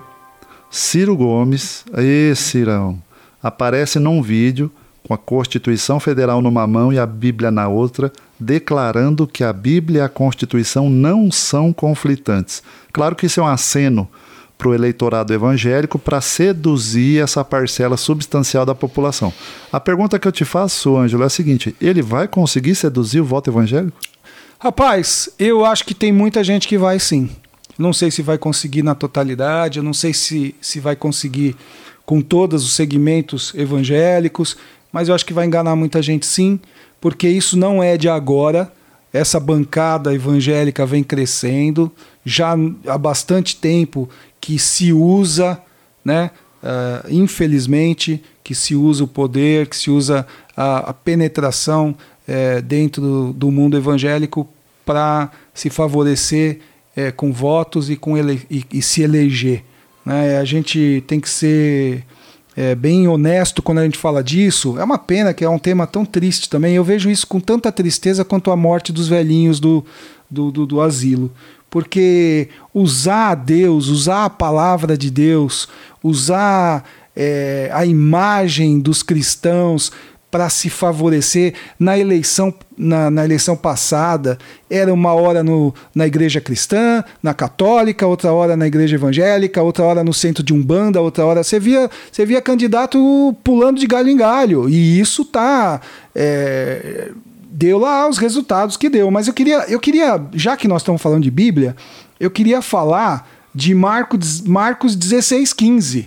Ciro 0.71 1.17
Gomes, 1.17 1.85
ê 1.97 2.33
Cirão, 2.37 3.03
aparece 3.43 3.99
num 3.99 4.23
vídeo 4.23 4.71
com 5.07 5.13
a 5.13 5.19
Constituição 5.19 5.99
Federal 5.99 6.41
numa 6.41 6.67
mão 6.67 6.93
e 6.93 6.99
a 6.99 7.05
Bíblia 7.05 7.51
na 7.51 7.67
outra, 7.67 8.13
declarando 8.39 9.27
que 9.27 9.43
a 9.43 9.53
Bíblia 9.53 9.99
e 9.99 10.05
a 10.05 10.09
Constituição 10.09 10.89
não 10.89 11.31
são 11.33 11.73
conflitantes. 11.73 12.63
Claro 12.93 13.17
que 13.17 13.27
isso 13.27 13.41
é 13.41 13.43
um 13.43 13.47
aceno 13.49 14.09
para 14.57 14.69
o 14.69 14.75
eleitorado 14.75 15.33
evangélico 15.33 15.99
para 15.99 16.21
seduzir 16.21 17.21
essa 17.21 17.43
parcela 17.45 17.97
substancial 17.97 18.65
da 18.65 18.75
população. 18.75 19.33
A 19.73 19.81
pergunta 19.81 20.19
que 20.19 20.29
eu 20.29 20.33
te 20.33 20.45
faço, 20.45 20.97
Ângelo, 20.97 21.25
é 21.25 21.27
a 21.27 21.31
seguinte: 21.31 21.75
ele 21.81 22.03
vai 22.03 22.29
conseguir 22.29 22.77
seduzir 22.77 23.21
o 23.21 23.25
voto 23.25 23.51
evangélico? 23.51 23.99
Rapaz, 24.59 25.31
eu 25.39 25.65
acho 25.65 25.85
que 25.85 25.95
tem 25.95 26.13
muita 26.13 26.45
gente 26.45 26.69
que 26.69 26.77
vai 26.77 27.01
sim. 27.01 27.31
Não 27.81 27.95
sei 27.95 28.11
se 28.11 28.21
vai 28.21 28.37
conseguir 28.37 28.83
na 28.83 28.95
totalidade, 28.95 29.79
eu 29.79 29.83
não 29.83 29.95
sei 29.95 30.13
se, 30.13 30.55
se 30.61 30.79
vai 30.79 30.95
conseguir 30.95 31.57
com 32.05 32.21
todos 32.21 32.63
os 32.63 32.75
segmentos 32.75 33.55
evangélicos, 33.55 34.57
mas 34.93 35.09
eu 35.09 35.15
acho 35.15 35.25
que 35.25 35.33
vai 35.33 35.47
enganar 35.47 35.75
muita 35.77 36.03
gente 36.03 36.27
sim, 36.27 36.61
porque 37.01 37.27
isso 37.27 37.57
não 37.57 37.83
é 37.83 37.97
de 37.97 38.07
agora. 38.07 38.71
Essa 39.13 39.41
bancada 39.41 40.15
evangélica 40.15 40.85
vem 40.85 41.03
crescendo, 41.03 41.91
já 42.25 42.55
há 42.87 42.99
bastante 42.99 43.57
tempo 43.57 44.09
que 44.39 44.59
se 44.59 44.93
usa, 44.93 45.59
né? 46.05 46.31
ah, 46.63 47.05
infelizmente, 47.09 48.23
que 48.45 48.55
se 48.55 48.75
usa 48.75 49.05
o 49.05 49.09
poder, 49.09 49.69
que 49.69 49.77
se 49.77 49.91
usa 49.91 50.27
a, 50.55 50.91
a 50.91 50.93
penetração 50.93 51.97
eh, 52.29 52.61
dentro 52.61 53.01
do, 53.01 53.33
do 53.33 53.51
mundo 53.51 53.77
evangélico 53.77 54.47
para 54.85 55.31
se 55.55 55.71
favorecer 55.71 56.61
eh, 56.97 57.11
com 57.11 57.33
votos 57.33 57.91
e, 57.91 57.97
com 57.97 58.17
ele, 58.17 58.43
e, 58.51 58.65
e 58.73 58.83
se 58.83 59.03
eleger. 59.03 59.65
né? 60.05 60.39
A 60.39 60.45
gente 60.45 61.03
tem 61.07 61.21
que 61.21 61.29
ser 61.29 62.05
eh, 62.57 62.75
bem 62.75 63.07
honesto 63.09 63.63
quando 63.63 63.79
a 63.79 63.85
gente 63.85 63.99
fala 63.99 64.23
disso. 64.23 64.79
É 64.79 64.85
uma 64.85 64.99
pena 64.99 65.33
que 65.33 65.45
é 65.45 65.49
um 65.49 65.59
tema 65.59 65.87
tão 65.87 66.05
triste 66.05 66.49
também. 66.49 66.75
Eu 66.75 66.85
vejo 66.85 67.11
isso 67.11 67.27
com 67.27 67.41
tanta 67.41 67.71
tristeza 67.71 68.25
quanto 68.25 68.51
a 68.51 68.57
morte 68.57 68.93
dos 68.93 69.09
velhinhos 69.09 69.61
do, 69.61 69.85
do, 70.29 70.51
do, 70.51 70.67
do 70.67 70.81
asilo. 70.81 71.31
Porque 71.71 72.49
usar 72.75 73.31
a 73.31 73.35
Deus, 73.35 73.87
usar 73.87 74.25
a 74.25 74.31
palavra 74.31 74.99
de 74.99 75.11
Deus, 75.11 75.69
usar 76.03 76.85
eh, 77.15 77.71
a 77.73 77.87
imagem 77.87 78.81
dos 78.81 79.03
cristãos 79.03 79.93
para 80.31 80.49
se 80.49 80.71
favorecer 80.71 81.55
na 81.79 81.99
eleição 81.99 82.55
na, 82.77 83.11
na 83.11 83.25
eleição 83.25 83.57
passada 83.57 84.39
era 84.71 84.93
uma 84.93 85.13
hora 85.13 85.43
no, 85.43 85.75
na 85.95 86.07
igreja 86.07 86.41
cristã, 86.41 87.05
na 87.23 87.35
católica, 87.35 88.07
outra 88.07 88.33
hora 88.33 88.57
na 88.57 88.67
igreja 88.67 88.95
evangélica, 88.97 89.63
outra 89.63 89.85
hora 89.85 90.03
no 90.03 90.15
centro 90.15 90.43
de 90.43 90.55
umbanda, 90.55 91.01
outra 91.01 91.27
hora 91.27 91.43
você 91.43 91.61
via 91.61 91.91
você 92.11 92.25
via 92.25 92.41
candidato 92.41 93.37
pulando 93.45 93.79
de 93.79 93.87
galho 93.87 94.09
em 94.09 94.17
galho 94.17 94.69
e 94.69 94.99
isso 95.01 95.25
tá 95.25 95.81
é, 96.15 97.11
deu 97.51 97.79
lá 97.79 98.09
os 98.09 98.17
resultados 98.17 98.77
que 98.77 98.89
deu. 98.89 99.11
Mas 99.11 99.27
eu 99.27 99.35
queria 99.35 99.59
eu 99.69 99.81
queria 99.81 100.21
já 100.33 100.57
que 100.57 100.69
nós 100.69 100.83
estamos 100.83 101.03
falando 101.03 101.23
de 101.23 101.31
Bíblia 101.31 101.77
eu 102.19 102.31
queria 102.31 102.63
falar 102.63 103.29
de 103.55 103.75
Marcos 103.75 104.41
Marcos 104.43 104.97
16:15, 104.97 106.07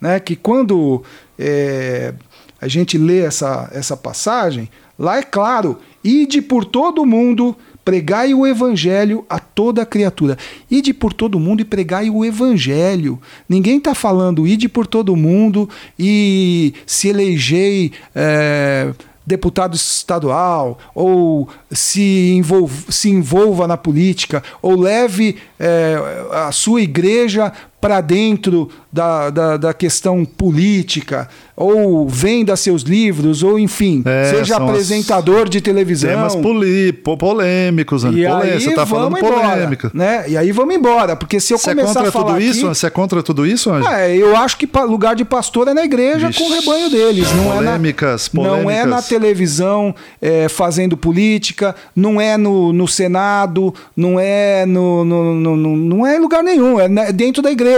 né? 0.00 0.18
Que 0.18 0.34
quando 0.34 1.02
é, 1.38 2.14
a 2.60 2.68
gente 2.68 2.98
lê 2.98 3.20
essa, 3.20 3.70
essa 3.72 3.96
passagem, 3.96 4.68
lá 4.98 5.18
é 5.18 5.22
claro: 5.22 5.78
ide 6.04 6.42
por 6.42 6.64
todo 6.64 7.06
mundo, 7.06 7.56
pregai 7.84 8.34
o 8.34 8.46
evangelho 8.46 9.24
a 9.28 9.38
toda 9.38 9.86
criatura. 9.86 10.36
Ide 10.70 10.92
por 10.92 11.12
todo 11.12 11.40
mundo 11.40 11.60
e 11.60 11.64
pregai 11.64 12.10
o 12.10 12.24
evangelho. 12.24 13.20
Ninguém 13.48 13.78
está 13.78 13.94
falando 13.94 14.46
ide 14.46 14.68
por 14.68 14.86
todo 14.86 15.16
mundo 15.16 15.68
e 15.98 16.74
se 16.86 17.08
elegei. 17.08 17.92
é, 18.14 18.92
deputado 19.30 19.76
estadual, 19.76 20.78
ou 20.92 21.48
se, 21.70 22.32
envolva, 22.32 22.90
se 22.90 23.08
envolva 23.10 23.66
na 23.68 23.76
política, 23.76 24.42
ou 24.60 24.78
leve 24.78 25.36
é, 25.58 25.96
a 26.32 26.50
sua 26.50 26.82
igreja 26.82 27.52
para 27.80 28.00
dentro 28.00 28.68
da, 28.92 29.30
da, 29.30 29.56
da, 29.56 29.72
questão 29.74 30.24
política, 30.24 31.28
ou 31.56 32.08
venda 32.08 32.56
seus 32.56 32.82
livros, 32.82 33.42
ou 33.42 33.58
enfim, 33.58 34.02
É, 34.04 34.24
seja 34.30 34.56
apresentador 34.56 35.48
de 35.48 35.60
televisão. 35.60 36.10
Temas 36.10 36.34
poli- 36.36 36.92
po- 36.92 37.16
polêmicos, 37.16 38.04
Ângelo. 38.04 38.18
E 38.18 38.26
aí 38.26 38.60
Você 38.60 38.74
tá 38.74 38.84
falando 38.84 39.16
embora, 39.16 39.48
polêmica. 39.50 39.90
né? 39.94 40.24
E 40.28 40.36
aí 40.36 40.52
vamos 40.52 40.74
embora, 40.74 41.16
porque 41.16 41.38
se 41.40 41.52
eu 41.54 41.58
Você 41.58 41.70
é 41.70 41.74
começar 41.74 41.94
contra 41.94 42.08
a 42.08 42.12
falar 42.12 42.24
tudo 42.26 42.36
aqui, 42.36 42.46
isso? 42.46 42.66
Você 42.66 42.86
é 42.86 42.90
contra 42.90 43.22
tudo 43.22 43.46
isso, 43.46 43.70
Ângelo? 43.70 43.94
é, 43.94 44.14
eu 44.16 44.36
acho 44.36 44.56
que 44.58 44.68
lugar 44.86 45.14
de 45.14 45.24
pastor 45.24 45.68
é 45.68 45.74
na 45.74 45.84
igreja 45.84 46.26
Vixe. 46.28 46.38
com 46.42 46.50
o 46.50 46.52
rebanho 46.52 46.90
deles. 46.90 47.28
Não 47.32 47.52
Polêmicas, 47.54 48.30
é 48.34 48.36
na, 48.36 48.42
Não 48.42 48.56
é 48.56 48.62
polêmicas. 48.62 48.90
na 48.90 49.02
televisão 49.02 49.94
é, 50.20 50.48
fazendo 50.48 50.96
política, 50.96 51.74
não 51.94 52.20
é 52.20 52.36
no, 52.36 52.72
no 52.72 52.86
Senado, 52.88 53.72
não 53.96 54.18
é 54.18 54.64
no, 54.66 55.04
no- 55.04 55.34
no- 55.34 55.56
no- 55.56 55.76
não 55.76 56.06
é 56.06 56.16
em 56.16 56.20
lugar 56.20 56.42
nenhum, 56.42 56.78
é 56.80 56.90
é 57.08 57.12
dentro 57.12 57.42
da 57.42 57.50
igreja. 57.50 57.69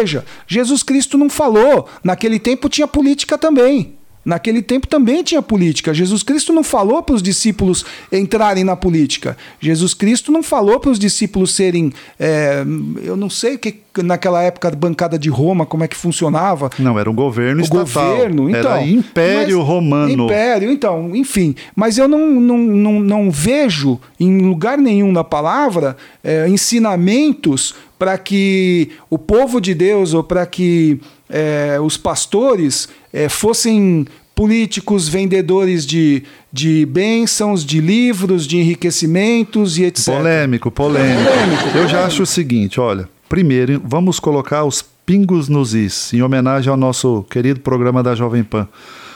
Jesus 0.46 0.82
Cristo 0.82 1.18
não 1.18 1.28
falou. 1.28 1.88
Naquele 2.02 2.38
tempo 2.38 2.68
tinha 2.68 2.86
política 2.86 3.36
também. 3.36 3.94
Naquele 4.24 4.62
tempo 4.62 4.86
também 4.86 5.22
tinha 5.22 5.42
política. 5.42 5.92
Jesus 5.92 6.22
Cristo 6.22 6.52
não 6.52 6.62
falou 6.62 7.02
para 7.02 7.16
os 7.16 7.22
discípulos 7.22 7.84
entrarem 8.10 8.62
na 8.62 8.76
política. 8.76 9.36
Jesus 9.60 9.94
Cristo 9.94 10.30
não 10.30 10.42
falou 10.42 10.78
para 10.78 10.90
os 10.90 10.98
discípulos 10.98 11.54
serem. 11.54 11.92
é, 12.20 12.64
eu 13.02 13.16
não 13.16 13.28
sei 13.28 13.58
que 13.58 13.72
naquela 14.02 14.42
época 14.42 14.68
a 14.68 14.70
bancada 14.70 15.18
de 15.18 15.28
Roma 15.28 15.66
como 15.66 15.84
é 15.84 15.88
que 15.88 15.96
funcionava. 15.96 16.70
Não, 16.78 16.98
era 16.98 17.10
um 17.10 17.14
governo 17.14 17.60
O 17.60 17.64
estatal. 17.64 17.84
governo, 17.84 18.48
então. 18.48 18.72
Era 18.72 18.82
Império 18.86 19.58
mas- 19.58 19.66
Romano. 19.66 20.24
Império, 20.24 20.70
então, 20.70 21.14
enfim. 21.16 21.54
Mas 21.74 21.98
eu 21.98 22.06
não, 22.08 22.26
não, 22.40 22.58
não, 22.58 23.00
não 23.00 23.30
vejo 23.30 23.98
em 24.20 24.38
lugar 24.40 24.78
nenhum 24.78 25.10
na 25.12 25.24
palavra 25.24 25.96
eh, 26.22 26.46
ensinamentos 26.48 27.74
para 27.98 28.16
que 28.18 28.90
o 29.10 29.18
povo 29.18 29.60
de 29.60 29.74
Deus 29.74 30.14
ou 30.14 30.22
para 30.24 30.44
que 30.46 31.00
eh, 31.28 31.78
os 31.82 31.96
pastores 31.96 32.88
eh, 33.12 33.28
fossem 33.28 34.06
políticos 34.34 35.08
vendedores 35.08 35.86
de, 35.86 36.22
de 36.52 36.86
bênçãos, 36.86 37.64
de 37.64 37.80
livros, 37.80 38.46
de 38.46 38.56
enriquecimentos 38.58 39.78
e 39.78 39.84
etc. 39.84 40.06
Polêmico, 40.06 40.70
polêmico. 40.70 41.22
Polêmico, 41.30 41.78
Eu 41.78 41.86
já 41.88 42.04
acho 42.06 42.22
o 42.22 42.26
seguinte, 42.26 42.80
olha. 42.80 43.08
Primeiro, 43.32 43.80
vamos 43.82 44.20
colocar 44.20 44.62
os 44.62 44.82
pingos 44.82 45.48
nos 45.48 45.72
is, 45.72 46.12
em 46.12 46.20
homenagem 46.20 46.70
ao 46.70 46.76
nosso 46.76 47.24
querido 47.30 47.60
programa 47.60 48.02
da 48.02 48.14
Jovem 48.14 48.44
Pan. 48.44 48.68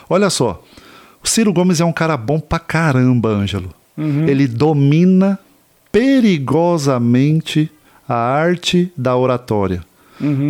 Olha 0.08 0.30
só, 0.30 0.64
o 1.22 1.28
Ciro 1.28 1.52
Gomes 1.52 1.82
é 1.82 1.84
um 1.84 1.92
cara 1.92 2.16
bom 2.16 2.40
pra 2.40 2.58
caramba, 2.58 3.28
Ângelo. 3.28 3.74
Uhum. 3.94 4.26
Ele 4.26 4.48
domina 4.48 5.38
perigosamente 5.92 7.70
a 8.08 8.14
arte 8.14 8.90
da 8.96 9.14
oratória. 9.14 9.84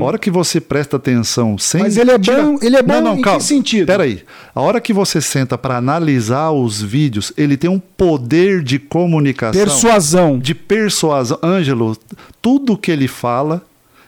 A 0.01 0.05
hora 0.05 0.19
que 0.19 0.31
você 0.31 0.61
presta 0.61 0.97
atenção 0.97 1.59
sem. 1.59 1.81
Mas 1.83 1.97
ele 1.97 2.11
é 2.13 2.19
bom- 2.19 2.59
ele 2.63 2.77
é 2.77 2.83
bom 2.83 2.95
não, 2.95 3.03
não, 3.03 3.13
em 3.15 3.17
que 3.17 3.23
calma. 3.25 3.41
sentido? 3.41 3.87
Peraí. 3.87 4.23
A 4.55 4.61
hora 4.61 4.81
que 4.81 4.93
você 4.93 5.21
senta 5.21 5.59
para 5.59 5.77
analisar 5.77 6.51
os 6.53 6.81
vídeos, 6.81 7.33
ele 7.37 7.57
tem 7.57 7.69
um 7.69 7.79
poder 7.81 8.63
de 8.63 8.79
comunicação 8.79 9.61
Persuasão. 9.61 10.39
de 10.39 10.55
persuasão. 10.55 11.39
Ângelo, 11.43 11.97
tudo 12.41 12.77
que 12.79 12.91
ele 12.91 13.09
fala, 13.09 13.63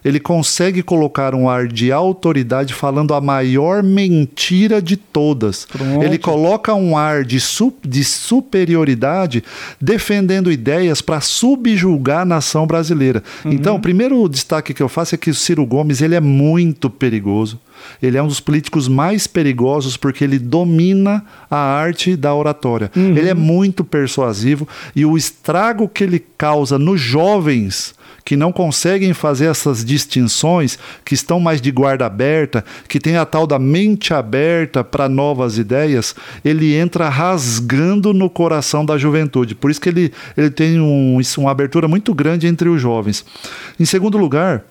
ele 0.08 0.18
consegue 0.20 0.82
colocar 0.82 1.34
um 1.34 1.48
ar 1.48 1.68
de 1.68 1.92
autoridade 1.92 2.72
falando 2.72 3.12
a 3.14 3.20
maior 3.20 3.82
mentira 3.82 4.80
de 4.80 4.96
todas. 4.96 5.66
Pronto. 5.66 6.02
Ele 6.02 6.16
coloca 6.18 6.74
um 6.74 6.96
ar 6.96 7.24
de, 7.24 7.38
su- 7.38 7.74
de 7.84 8.02
superioridade 8.04 9.44
defendendo 9.80 10.50
ideias 10.50 11.00
para 11.00 11.20
subjugar 11.20 12.20
a 12.22 12.24
nação 12.24 12.66
brasileira. 12.66 13.22
Então, 13.44 13.76
o 13.76 13.80
primeiro 13.80 14.28
destaque 14.28 14.72
que 14.74 14.82
eu 14.82 14.88
faço 14.88 15.14
é 15.14 15.18
que 15.18 15.30
o 15.30 15.34
Ciro 15.34 15.64
Gomes 15.66 16.00
ele 16.00 16.14
é 16.14 16.20
muito 16.20 16.88
perigoso. 16.88 17.60
Ele 18.02 18.16
é 18.18 18.22
um 18.22 18.26
dos 18.26 18.40
políticos 18.40 18.88
mais 18.88 19.26
perigosos 19.26 19.96
porque 19.96 20.24
ele 20.24 20.38
domina 20.38 21.24
a 21.50 21.56
arte 21.58 22.16
da 22.16 22.34
oratória. 22.34 22.90
Ele 22.96 23.28
é 23.28 23.34
muito 23.34 23.84
persuasivo 23.84 24.66
e 24.96 25.04
o 25.04 25.16
estrago 25.16 25.88
que 25.88 26.02
ele 26.02 26.18
causa 26.36 26.76
nos 26.78 27.00
jovens 27.00 27.94
que 28.28 28.36
não 28.36 28.52
conseguem 28.52 29.14
fazer 29.14 29.46
essas 29.46 29.82
distinções, 29.82 30.78
que 31.02 31.14
estão 31.14 31.40
mais 31.40 31.62
de 31.62 31.70
guarda 31.70 32.04
aberta, 32.04 32.62
que 32.86 33.00
tem 33.00 33.16
a 33.16 33.24
tal 33.24 33.46
da 33.46 33.58
mente 33.58 34.12
aberta 34.12 34.84
para 34.84 35.08
novas 35.08 35.56
ideias, 35.56 36.14
ele 36.44 36.74
entra 36.74 37.08
rasgando 37.08 38.12
no 38.12 38.28
coração 38.28 38.84
da 38.84 38.98
juventude. 38.98 39.54
Por 39.54 39.70
isso 39.70 39.80
que 39.80 39.88
ele, 39.88 40.12
ele 40.36 40.50
tem 40.50 40.78
um, 40.78 41.18
uma 41.38 41.50
abertura 41.50 41.88
muito 41.88 42.12
grande 42.12 42.46
entre 42.46 42.68
os 42.68 42.82
jovens. 42.82 43.24
Em 43.80 43.86
segundo 43.86 44.18
lugar, 44.18 44.62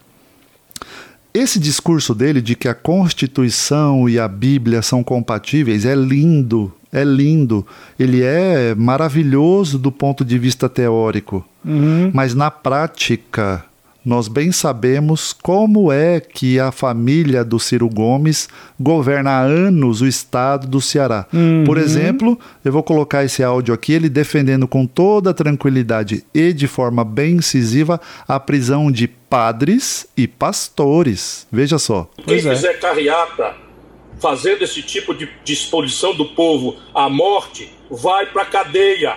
esse 1.34 1.58
discurso 1.58 2.14
dele 2.14 2.44
de 2.44 2.56
que 2.56 2.68
a 2.68 2.76
Constituição 2.76 4.08
e 4.08 4.20
a 4.20 4.28
Bíblia 4.28 4.84
são 4.84 5.04
compatíveis 5.04 5.84
é 5.84 5.96
lindo, 5.96 6.72
é 6.92 7.04
lindo. 7.04 7.66
Ele 8.00 8.22
é 8.24 8.74
maravilhoso 8.76 9.78
do 9.78 9.92
ponto 9.92 10.24
de 10.24 10.38
vista 10.38 10.68
teórico. 10.70 11.46
Mas 12.14 12.34
na 12.34 12.50
prática, 12.50 13.66
nós 14.06 14.30
bem 14.30 14.54
sabemos 14.54 15.34
como 15.34 15.92
é 15.92 16.22
que 16.22 16.58
a 16.62 16.72
família 16.72 17.44
do 17.44 17.60
Ciro 17.60 17.90
Gomes 17.90 18.48
governa 18.80 19.32
há 19.32 19.42
anos 19.42 20.00
o 20.00 20.08
estado 20.08 20.66
do 20.66 20.80
Ceará. 20.80 21.26
Por 21.66 21.78
exemplo, 21.78 22.40
eu 22.64 22.72
vou 22.72 22.84
colocar 22.84 23.26
esse 23.26 23.44
áudio 23.44 23.74
aqui, 23.74 23.92
ele 23.92 24.08
defendendo 24.08 24.66
com 24.66 24.86
toda 24.86 25.34
tranquilidade 25.34 26.24
e 26.34 26.54
de 26.54 26.68
forma 26.68 27.04
bem 27.04 27.36
incisiva 27.36 28.00
a 28.26 28.40
prisão 28.40 28.90
de 28.90 29.10
padres 29.10 30.08
e 30.16 30.26
pastores. 30.26 31.46
Veja 31.52 31.78
só. 31.78 32.10
Quem 32.16 32.26
Pois 32.26 32.46
é. 32.46 32.56
fizer 32.56 32.80
carreata 32.80 33.67
fazendo 34.20 34.64
esse 34.64 34.82
tipo 34.82 35.14
de, 35.14 35.30
de 35.44 35.54
exposição 35.54 36.14
do 36.16 36.26
povo 36.26 36.76
à 36.94 37.10
morte, 37.10 37.70
vai 37.90 38.26
para 38.26 38.46
cadeia. 38.46 39.16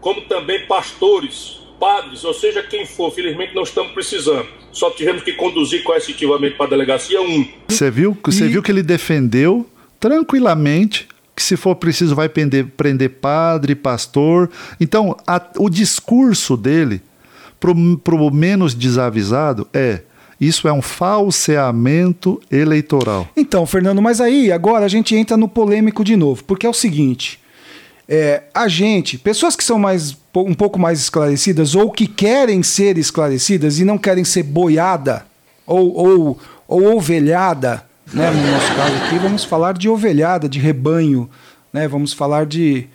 Como 0.00 0.20
também 0.22 0.66
pastores, 0.66 1.58
padres, 1.80 2.24
ou 2.24 2.34
seja, 2.34 2.62
quem 2.62 2.84
for. 2.86 3.10
Felizmente 3.10 3.54
não 3.54 3.62
estamos 3.62 3.92
precisando. 3.92 4.46
Só 4.70 4.90
tivemos 4.90 5.22
que 5.22 5.32
conduzir 5.32 5.82
coercitivamente 5.82 6.56
para 6.56 6.66
a 6.66 6.70
delegacia 6.70 7.22
um. 7.22 7.46
Você 7.68 7.90
viu, 7.90 8.16
você 8.22 8.44
E- 8.44 8.48
viu 8.48 8.62
que 8.62 8.70
ele 8.70 8.82
defendeu 8.82 9.66
tranquilamente 9.98 11.08
que 11.36 11.42
se 11.42 11.56
for 11.56 11.74
preciso 11.74 12.14
vai 12.14 12.28
prender, 12.28 12.66
prender 12.76 13.10
padre, 13.10 13.74
pastor. 13.74 14.48
Então, 14.80 15.16
a- 15.26 15.50
o 15.58 15.68
discurso 15.68 16.56
dele 16.56 17.00
pro, 17.58 17.74
pro 17.98 18.30
menos 18.30 18.72
desavisado 18.74 19.66
é 19.72 20.02
isso 20.40 20.66
é 20.68 20.72
um 20.72 20.82
falseamento 20.82 22.40
eleitoral. 22.50 23.28
Então, 23.36 23.66
Fernando, 23.66 24.02
mas 24.02 24.20
aí 24.20 24.50
agora 24.50 24.84
a 24.84 24.88
gente 24.88 25.14
entra 25.14 25.36
no 25.36 25.48
polêmico 25.48 26.04
de 26.04 26.16
novo, 26.16 26.44
porque 26.44 26.66
é 26.66 26.70
o 26.70 26.74
seguinte: 26.74 27.40
é, 28.08 28.42
a 28.52 28.68
gente, 28.68 29.16
pessoas 29.18 29.56
que 29.56 29.64
são 29.64 29.78
mais 29.78 30.16
um 30.34 30.54
pouco 30.54 30.78
mais 30.78 31.00
esclarecidas 31.00 31.74
ou 31.74 31.90
que 31.90 32.06
querem 32.06 32.62
ser 32.62 32.98
esclarecidas 32.98 33.78
e 33.78 33.84
não 33.84 33.96
querem 33.96 34.24
ser 34.24 34.42
boiada 34.42 35.24
ou, 35.66 35.94
ou, 35.94 36.38
ou 36.66 36.96
ovelhada, 36.96 37.84
né? 38.12 38.30
No 38.30 38.50
nosso 38.50 38.74
caso 38.74 38.94
aqui, 38.96 39.18
vamos 39.18 39.44
falar 39.44 39.74
de 39.74 39.88
ovelhada, 39.88 40.48
de 40.48 40.58
rebanho, 40.58 41.30
né? 41.72 41.88
Vamos 41.88 42.12
falar 42.12 42.46
de 42.46 42.86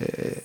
é, 0.00 0.38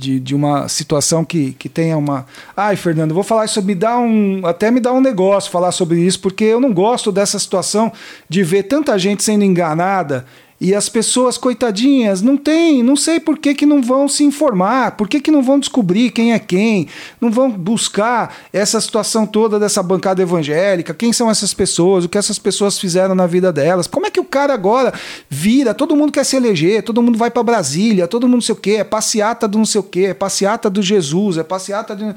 de, 0.00 0.18
de 0.18 0.34
uma 0.34 0.66
situação 0.66 1.24
que, 1.24 1.52
que 1.52 1.68
tenha 1.68 1.96
uma. 1.96 2.26
Ai, 2.56 2.74
Fernando, 2.74 3.12
vou 3.12 3.22
falar 3.22 3.44
isso, 3.44 3.62
me 3.62 3.74
dá 3.74 3.98
um. 3.98 4.46
Até 4.46 4.70
me 4.70 4.80
dá 4.80 4.92
um 4.92 5.00
negócio 5.00 5.50
falar 5.50 5.72
sobre 5.72 6.00
isso, 6.00 6.20
porque 6.20 6.44
eu 6.44 6.58
não 6.58 6.72
gosto 6.72 7.12
dessa 7.12 7.38
situação 7.38 7.92
de 8.28 8.42
ver 8.42 8.64
tanta 8.64 8.98
gente 8.98 9.22
sendo 9.22 9.44
enganada 9.44 10.24
e 10.60 10.74
as 10.74 10.90
pessoas, 10.90 11.38
coitadinhas, 11.38 12.20
não 12.20 12.36
tem, 12.36 12.82
não 12.82 12.94
sei 12.94 13.18
por 13.18 13.38
que, 13.38 13.54
que 13.54 13.64
não 13.64 13.80
vão 13.80 14.06
se 14.06 14.22
informar, 14.22 14.92
por 14.92 15.08
que, 15.08 15.18
que 15.18 15.30
não 15.30 15.42
vão 15.42 15.58
descobrir 15.58 16.10
quem 16.10 16.34
é 16.34 16.38
quem, 16.38 16.86
não 17.18 17.30
vão 17.30 17.50
buscar 17.50 18.36
essa 18.52 18.78
situação 18.78 19.26
toda 19.26 19.58
dessa 19.58 19.82
bancada 19.82 20.20
evangélica, 20.20 20.92
quem 20.92 21.14
são 21.14 21.30
essas 21.30 21.54
pessoas, 21.54 22.04
o 22.04 22.10
que 22.10 22.18
essas 22.18 22.38
pessoas 22.38 22.78
fizeram 22.78 23.14
na 23.14 23.26
vida 23.26 23.50
delas. 23.50 23.86
Como 23.86 24.04
é 24.04 24.10
que 24.10 24.20
o 24.20 24.24
cara 24.24 24.52
agora 24.52 24.92
vira, 25.30 25.72
todo 25.72 25.96
mundo 25.96 26.12
quer 26.12 26.24
se 26.24 26.36
eleger, 26.36 26.82
todo 26.82 27.00
mundo 27.00 27.16
vai 27.16 27.30
para 27.30 27.42
Brasília, 27.42 28.06
todo 28.06 28.24
mundo 28.26 28.34
não 28.34 28.40
sei 28.42 28.54
o 28.54 28.58
quê, 28.58 28.72
é 28.72 28.84
passeata 28.84 29.48
do 29.48 29.56
não 29.56 29.64
sei 29.64 29.80
o 29.80 29.84
quê, 29.84 30.06
é 30.10 30.14
passeata 30.14 30.68
do 30.68 30.82
Jesus, 30.82 31.38
é 31.38 31.42
passeata 31.42 31.96
de 31.96 32.14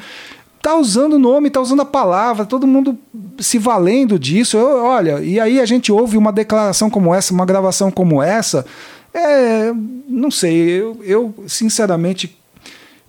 tá 0.64 0.76
usando 0.78 1.14
o 1.14 1.20
nome, 1.20 1.50
tá 1.50 1.60
usando 1.60 1.82
a 1.82 1.86
palavra, 1.86 2.46
todo 2.46 2.66
mundo 2.66 2.98
se 3.38 3.60
valendo 3.60 4.18
disso. 4.18 4.58
Eu, 4.58 4.82
olha, 4.84 5.20
e 5.20 5.38
aí 5.40 5.60
a 5.60 5.66
gente 5.66 5.92
ouve 5.92 6.18
uma 6.18 6.32
declaração 6.32 6.90
como 6.90 7.14
essa, 7.14 7.34
uma 7.34 7.46
gravação 7.46 7.92
como 7.92 8.24
essa. 8.24 8.66
É, 9.14 9.72
não 10.08 10.32
sei, 10.32 10.62
eu, 10.70 10.98
eu 11.04 11.36
sinceramente 11.46 12.36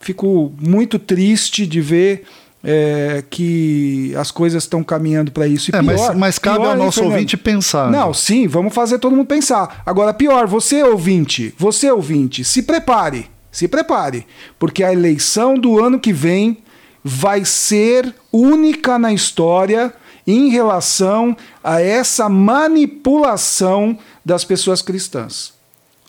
fico 0.01 0.53
muito 0.61 0.99
triste 0.99 1.67
de 1.67 1.81
ver 1.81 2.25
é, 2.62 3.23
que 3.31 4.12
as 4.17 4.31
coisas 4.31 4.64
estão 4.64 4.83
caminhando 4.83 5.31
para 5.31 5.47
isso. 5.47 5.71
E 5.71 5.77
É, 5.77 5.81
mas, 5.81 6.01
pior- 6.01 6.17
mas 6.17 6.38
cabe 6.38 6.59
pior, 6.59 6.71
ao 6.73 6.77
nosso 6.77 6.99
Fernando? 6.99 7.12
ouvinte 7.14 7.37
pensar. 7.37 7.88
Não, 7.90 7.99
Ângelo. 8.01 8.14
sim, 8.14 8.47
vamos 8.49 8.75
fazer 8.75 8.99
todo 8.99 9.14
mundo 9.14 9.27
pensar. 9.29 9.81
Agora, 9.87 10.12
pior, 10.12 10.47
você 10.49 10.83
ouvinte, 10.83 11.55
você 11.57 11.90
ouvinte, 11.90 12.43
se 12.45 12.62
prepare, 12.62 13.27
se 13.51 13.69
prepare, 13.69 14.27
porque 14.59 14.83
a 14.83 14.93
eleição 14.93 15.55
do 15.55 15.79
ano 15.83 16.01
que 16.01 16.12
vem 16.12 16.59
vai 17.05 17.45
ser 17.45 18.14
única 18.33 18.99
na 18.99 19.12
história 19.12 19.93
em 20.27 20.49
relação 20.49 21.37
a 21.62 21.83
essa 21.83 22.31
manipulação 22.31 23.99
das 24.25 24.43
pessoas 24.43 24.81
cristãs. 24.81 25.53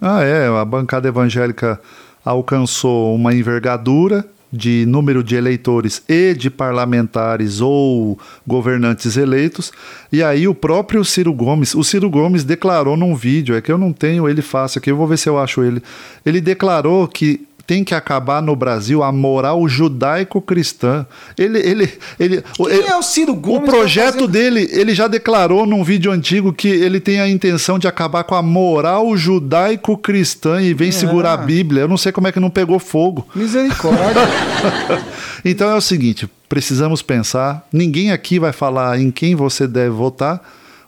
Ah, 0.01 0.23
é. 0.23 0.47
A 0.47 0.63
bancada 0.63 1.09
evangélica 1.09 1.81
alcançou 2.23 3.13
uma 3.13 3.33
envergadura 3.33 4.25
de 4.51 4.85
número 4.85 5.21
de 5.21 5.35
eleitores 5.35 6.01
e 6.07 6.33
de 6.33 6.49
parlamentares 6.49 7.59
ou 7.59 8.17
governantes 8.47 9.17
eleitos. 9.17 9.73
E 10.11 10.23
aí 10.23 10.47
o 10.47 10.55
próprio 10.55 11.03
Ciro 11.03 11.33
Gomes, 11.33 11.75
o 11.75 11.83
Ciro 11.83 12.09
Gomes 12.09 12.45
declarou 12.45 12.95
num 12.95 13.15
vídeo, 13.15 13.55
é 13.55 13.61
que 13.61 13.71
eu 13.71 13.77
não 13.77 13.91
tenho 13.91 14.29
ele 14.29 14.41
fácil 14.41 14.79
aqui, 14.79 14.89
eu 14.89 14.95
vou 14.95 15.07
ver 15.07 15.17
se 15.17 15.27
eu 15.27 15.37
acho 15.37 15.61
ele. 15.61 15.83
Ele 16.25 16.39
declarou 16.39 17.05
que 17.05 17.45
tem 17.67 17.83
que 17.83 17.95
acabar 17.95 18.41
no 18.41 18.55
Brasil 18.55 19.01
a 19.01 19.11
moral 19.11 19.67
judaico-cristã. 19.67 21.05
Ele, 21.37 21.59
ele, 21.59 21.93
ele, 22.19 22.43
Quem 22.55 22.87
é 22.87 22.95
o 22.95 23.01
Ciro 23.01 23.33
Gomes 23.35 23.67
O 23.67 23.71
projeto 23.71 24.13
fazer- 24.15 24.27
dele, 24.27 24.69
ele 24.71 24.93
já 24.93 25.07
declarou 25.07 25.65
num 25.65 25.83
vídeo 25.83 26.11
antigo 26.11 26.53
que 26.53 26.67
ele 26.67 26.99
tem 26.99 27.19
a 27.19 27.27
intenção 27.27 27.79
de 27.79 27.87
acabar 27.87 28.23
com 28.23 28.35
a 28.35 28.41
moral 28.41 29.15
judaico-cristã 29.17 30.61
e 30.61 30.73
vem 30.73 30.91
segurar 30.91 31.33
a 31.33 31.37
Bíblia. 31.37 31.81
Eu 31.81 31.87
não 31.87 31.97
sei 31.97 32.11
como 32.11 32.27
é 32.27 32.31
que 32.31 32.39
não 32.39 32.49
pegou 32.49 32.79
fogo. 32.79 33.27
Misericórdia. 33.35 34.05
Então 35.47 35.69
é 35.69 35.75
o 35.75 35.81
seguinte, 35.81 36.27
precisamos 36.49 37.03
pensar. 37.03 37.67
Ninguém 37.71 38.11
aqui 38.11 38.39
vai 38.39 38.51
falar 38.51 38.99
em 38.99 39.11
quem 39.11 39.35
você 39.35 39.67
deve 39.67 39.91
votar. 39.91 40.41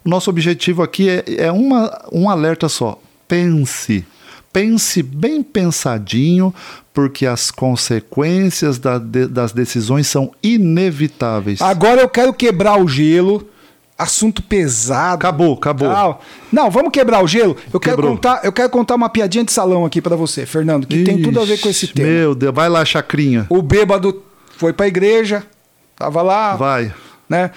O 0.04 0.10
nosso 0.10 0.32
objetivo 0.32 0.82
aqui 0.82 1.08
é, 1.10 1.24
é 1.46 1.52
uma, 1.52 1.96
um 2.12 2.28
alerta 2.28 2.68
só. 2.68 3.00
Pense. 3.28 4.04
Pense 4.60 5.04
bem 5.04 5.44
pensadinho, 5.44 6.52
porque 6.92 7.28
as 7.28 7.52
consequências 7.52 8.80
da- 8.80 8.98
de- 8.98 9.28
das 9.28 9.52
decisões 9.52 10.08
são 10.08 10.32
inevitáveis. 10.42 11.62
Agora 11.62 12.02
eu 12.02 12.10
quero 12.10 12.34
quebrar 12.34 12.82
o 12.82 12.88
gelo. 12.88 13.48
Assunto 13.96 14.42
pesado. 14.44 15.16
Acabou, 15.16 15.54
acabou. 15.54 15.90
Tal. 15.90 16.22
Não, 16.52 16.70
vamos 16.72 16.92
quebrar 16.92 17.24
o 17.24 17.28
gelo. 17.28 17.56
Eu 17.74 17.80
quero 17.80 18.02
contar, 18.02 18.42
eu 18.44 18.52
quero 18.52 18.70
contar 18.70 18.96
uma 18.96 19.10
piadinha 19.10 19.44
de 19.44 19.52
salão 19.52 19.86
aqui 19.86 20.02
pra 20.02 20.16
você, 20.16 20.46
Fernando, 20.46 20.86
que 20.88 21.04
tem 21.04 21.22
tudo 21.22 21.40
a 21.40 21.46
ver 21.46 21.60
com 21.60 21.70
esse 21.70 21.86
Ixi, 21.86 21.94
tema. 21.96 22.08
Meu 22.10 22.34
Deus, 22.36 22.54
vai 22.54 22.68
lá, 22.70 22.84
Chacrinha. 22.86 23.46
O 23.50 23.62
bêbado 23.62 24.24
foi 24.58 24.72
pra 24.74 24.88
igreja, 24.88 25.44
tava 25.96 26.22
lá, 26.24 26.56
Vai. 26.56 26.92
né? 27.30 27.52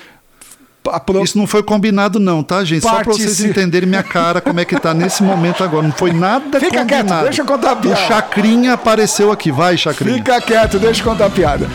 Apro- 0.88 1.22
Isso 1.22 1.36
não 1.36 1.46
foi 1.46 1.62
combinado, 1.62 2.18
não, 2.18 2.42
tá, 2.42 2.64
gente? 2.64 2.82
Só 2.82 2.94
pra 3.02 3.12
vocês 3.12 3.40
entenderem 3.40 3.88
minha 3.88 4.02
cara, 4.02 4.40
como 4.40 4.58
é 4.60 4.64
que 4.64 4.78
tá 4.80 4.94
nesse 4.94 5.22
momento 5.22 5.62
agora. 5.62 5.82
Não 5.86 5.92
foi 5.92 6.12
nada 6.12 6.58
Fica 6.58 6.78
combinado. 6.80 7.06
quieto, 7.08 7.22
deixa 7.24 7.42
eu 7.42 7.46
contar 7.46 7.70
a 7.70 7.72
O 7.74 7.76
piada. 7.76 7.96
Chacrinha 8.00 8.72
apareceu 8.72 9.30
aqui. 9.30 9.52
Vai, 9.52 9.76
Chacrinha. 9.76 10.16
Fica 10.16 10.40
quieto, 10.40 10.78
deixa 10.78 11.00
eu 11.02 11.04
contar 11.04 11.26
a 11.26 11.30
piada. 11.30 11.68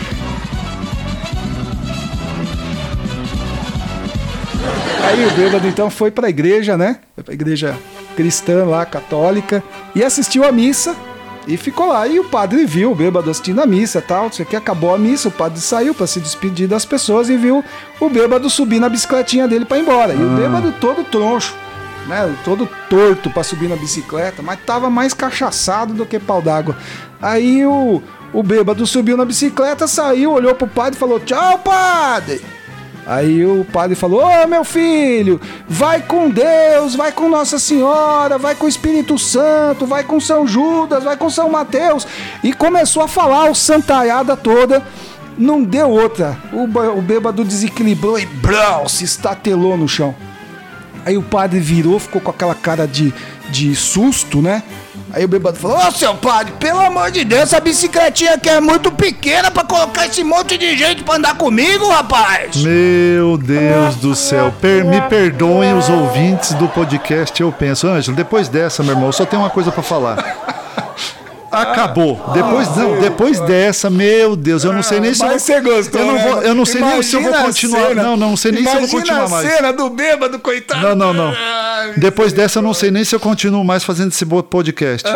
Aí 5.04 5.26
o 5.26 5.32
bêbado 5.32 5.68
então 5.68 5.90
foi 5.90 6.10
pra 6.12 6.30
igreja, 6.30 6.78
né? 6.78 6.98
Foi 7.14 7.24
pra 7.24 7.34
igreja 7.34 7.76
cristã 8.16 8.66
lá, 8.66 8.86
católica, 8.86 9.64
e 9.94 10.04
assistiu 10.04 10.44
a 10.46 10.52
missa. 10.52 10.96
E 11.48 11.58
ficou 11.58 11.88
lá. 11.88 12.08
E 12.08 12.20
o 12.20 12.26
padre 12.26 12.66
viu 12.66 12.92
o 12.92 12.96
bêbado 12.96 13.30
assistindo 13.30 13.62
a 13.62 13.66
missa 13.66 14.02
tal. 14.02 14.24
Não 14.26 14.32
sei 14.32 14.46
o 14.46 14.48
que. 14.48 14.56
Acabou 14.56 14.94
a 14.94 14.98
missa, 14.98 15.28
o 15.28 15.32
padre 15.32 15.60
saiu 15.60 15.94
pra 15.94 16.08
se 16.08 16.20
despedir 16.20 16.68
das 16.68 16.86
pessoas 16.86 17.30
e 17.30 17.38
viu 17.38 17.64
o 18.00 18.10
bêbado 18.10 18.50
subir 18.50 18.80
na 18.80 18.90
bicicletinha 18.90 19.48
dele 19.48 19.66
pra 19.66 19.78
ir 19.78 19.82
embora. 19.82 20.14
E 20.14 20.24
o 20.24 20.30
bêbado 20.36 20.74
todo 20.80 21.04
troncho, 21.04 21.56
né? 22.08 22.36
Todo 22.44 22.68
torto 22.90 23.30
pra 23.30 23.44
subir 23.44 23.70
na 23.70 23.76
bicicleta, 23.76 24.42
mas 24.42 24.60
tava 24.66 24.90
mais 24.90 25.14
cachaçado 25.14 25.94
do 25.94 26.06
que 26.06 26.20
pau 26.20 26.42
d'água. 26.42 26.76
Aí 27.22 27.66
o, 27.66 28.02
o 28.34 28.44
bêbado 28.44 28.86
subiu 28.88 29.16
na 29.16 29.26
bicicleta, 29.26 29.88
saiu, 29.88 30.32
olhou 30.32 30.56
pro 30.56 30.68
padre 30.68 30.96
e 30.96 31.00
falou: 31.00 31.20
Tchau, 31.20 31.60
padre! 31.60 32.42
Aí 33.06 33.46
o 33.46 33.66
padre 33.72 33.96
falou: 33.96 34.24
Ô 34.24 34.48
meu 34.48 34.64
filho, 34.64 35.40
vai 35.68 36.02
com 36.02 36.30
Deus, 36.30 36.96
vai 36.96 37.12
com 37.12 37.30
Nossa 37.30 37.60
Senhora, 37.60 38.38
vai 38.38 38.56
com 38.56 38.66
o 38.66 38.70
Espírito 38.70 39.18
Santo, 39.18 39.86
vai 39.86 40.04
com 40.04 40.20
São 40.20 40.48
Judas, 40.48 41.04
vai 41.04 41.16
com 41.16 41.30
São 41.30 41.50
Mateus. 41.50 42.08
E 42.44 42.52
começou 42.52 43.04
a 43.04 43.08
falar 43.08 43.50
o 43.50 43.56
santaiada 43.56 44.36
toda. 44.36 44.84
Não 45.38 45.62
deu 45.62 45.90
outra. 45.90 46.38
O, 46.54 46.64
o 46.64 47.02
bêbado 47.02 47.44
desequilibrou 47.44 48.18
e 48.18 48.26
brau, 48.26 48.88
se 48.88 49.04
estatelou 49.04 49.78
no 49.78 49.88
chão. 49.88 50.16
Aí 51.06 51.18
o 51.18 51.22
padre 51.22 51.60
virou, 51.60 52.00
ficou 52.00 52.20
com 52.20 52.32
aquela 52.32 52.56
cara 52.56 52.88
de, 52.88 53.14
de 53.50 53.76
susto, 53.76 54.42
né? 54.42 54.64
Aí 55.14 55.24
o 55.24 55.28
bêbado 55.28 55.58
falou: 55.58 55.78
Ô 55.78 55.92
seu 55.92 56.14
padre, 56.16 56.54
pelo 56.60 56.80
amor 56.80 57.12
de 57.12 57.24
Deus, 57.24 57.44
essa 57.44 57.60
bicicletinha 57.60 58.34
aqui 58.34 58.50
é 58.50 58.60
muito 58.60 58.92
pequena 58.92 59.50
pra 59.52 59.64
colocar 59.64 60.08
esse 60.08 60.24
monte 60.24 60.58
de 60.58 60.76
gente 60.78 61.04
pra 61.04 61.16
andar 61.16 61.36
comigo, 61.36 61.88
rapaz. 61.90 62.58
Meu 62.58 63.38
Deus 63.38 63.96
do 63.96 64.16
céu. 64.16 64.54
Per- 64.60 64.84
me 64.86 65.00
perdoem 65.02 65.74
os 65.78 65.88
ouvintes 65.90 66.54
do 66.54 66.68
podcast 66.68 67.40
Eu 67.42 67.52
Penso. 67.52 67.88
Ângelo, 67.88 68.16
depois 68.18 68.48
dessa, 68.50 68.84
meu 68.84 68.94
irmão, 68.94 69.08
eu 69.08 69.14
só 69.14 69.26
tenho 69.26 69.42
uma 69.42 69.50
coisa 69.50 69.72
pra 69.72 69.84
falar. 69.84 70.64
Acabou. 71.56 72.32
Depois, 72.34 72.76
não, 72.76 73.00
depois 73.00 73.40
dessa, 73.42 73.90
meu 73.90 74.36
Deus, 74.36 74.64
eu 74.64 74.74
não 74.74 74.84
sei 74.84 75.00
nem 75.00 75.14
se 75.14 75.24
eu 75.24 75.40
você 75.40 75.62
gostou, 75.62 76.02
Eu 76.02 76.08
não, 76.08 76.14
né? 76.16 76.28
vou, 76.30 76.42
eu 76.42 76.56
não 76.56 76.66
sei 76.66 76.82
nem 76.82 77.02
se 77.02 77.16
eu 77.16 77.22
vou 77.22 77.34
a 77.34 77.44
continuar. 77.44 77.88
cena. 77.88 78.04
Não, 78.04 78.18
não, 78.18 78.30
não 78.30 78.38
sei 78.38 78.52
nem 78.52 78.64
se 78.64 78.76
eu 78.76 78.82
vou 78.82 78.90
continuar 78.90 79.24
a 79.26 79.30
mais. 79.30 79.50
cena 79.50 79.74
do 79.74 79.90
bêbado, 79.90 80.40
coitado. 80.40 80.82
Não, 80.82 80.96
não, 80.96 81.14
não. 81.14 81.34
Depois 81.98 82.34
dessa, 82.34 82.60
eu 82.60 82.64
não 82.64 82.74
sei 82.74 82.92
nem 82.92 83.04
se 83.04 83.16
eu 83.16 83.20
continuo 83.20 83.64
mais 83.64 83.84
fazendo 83.84 84.12
esse 84.12 84.26
podcast. 84.26 85.08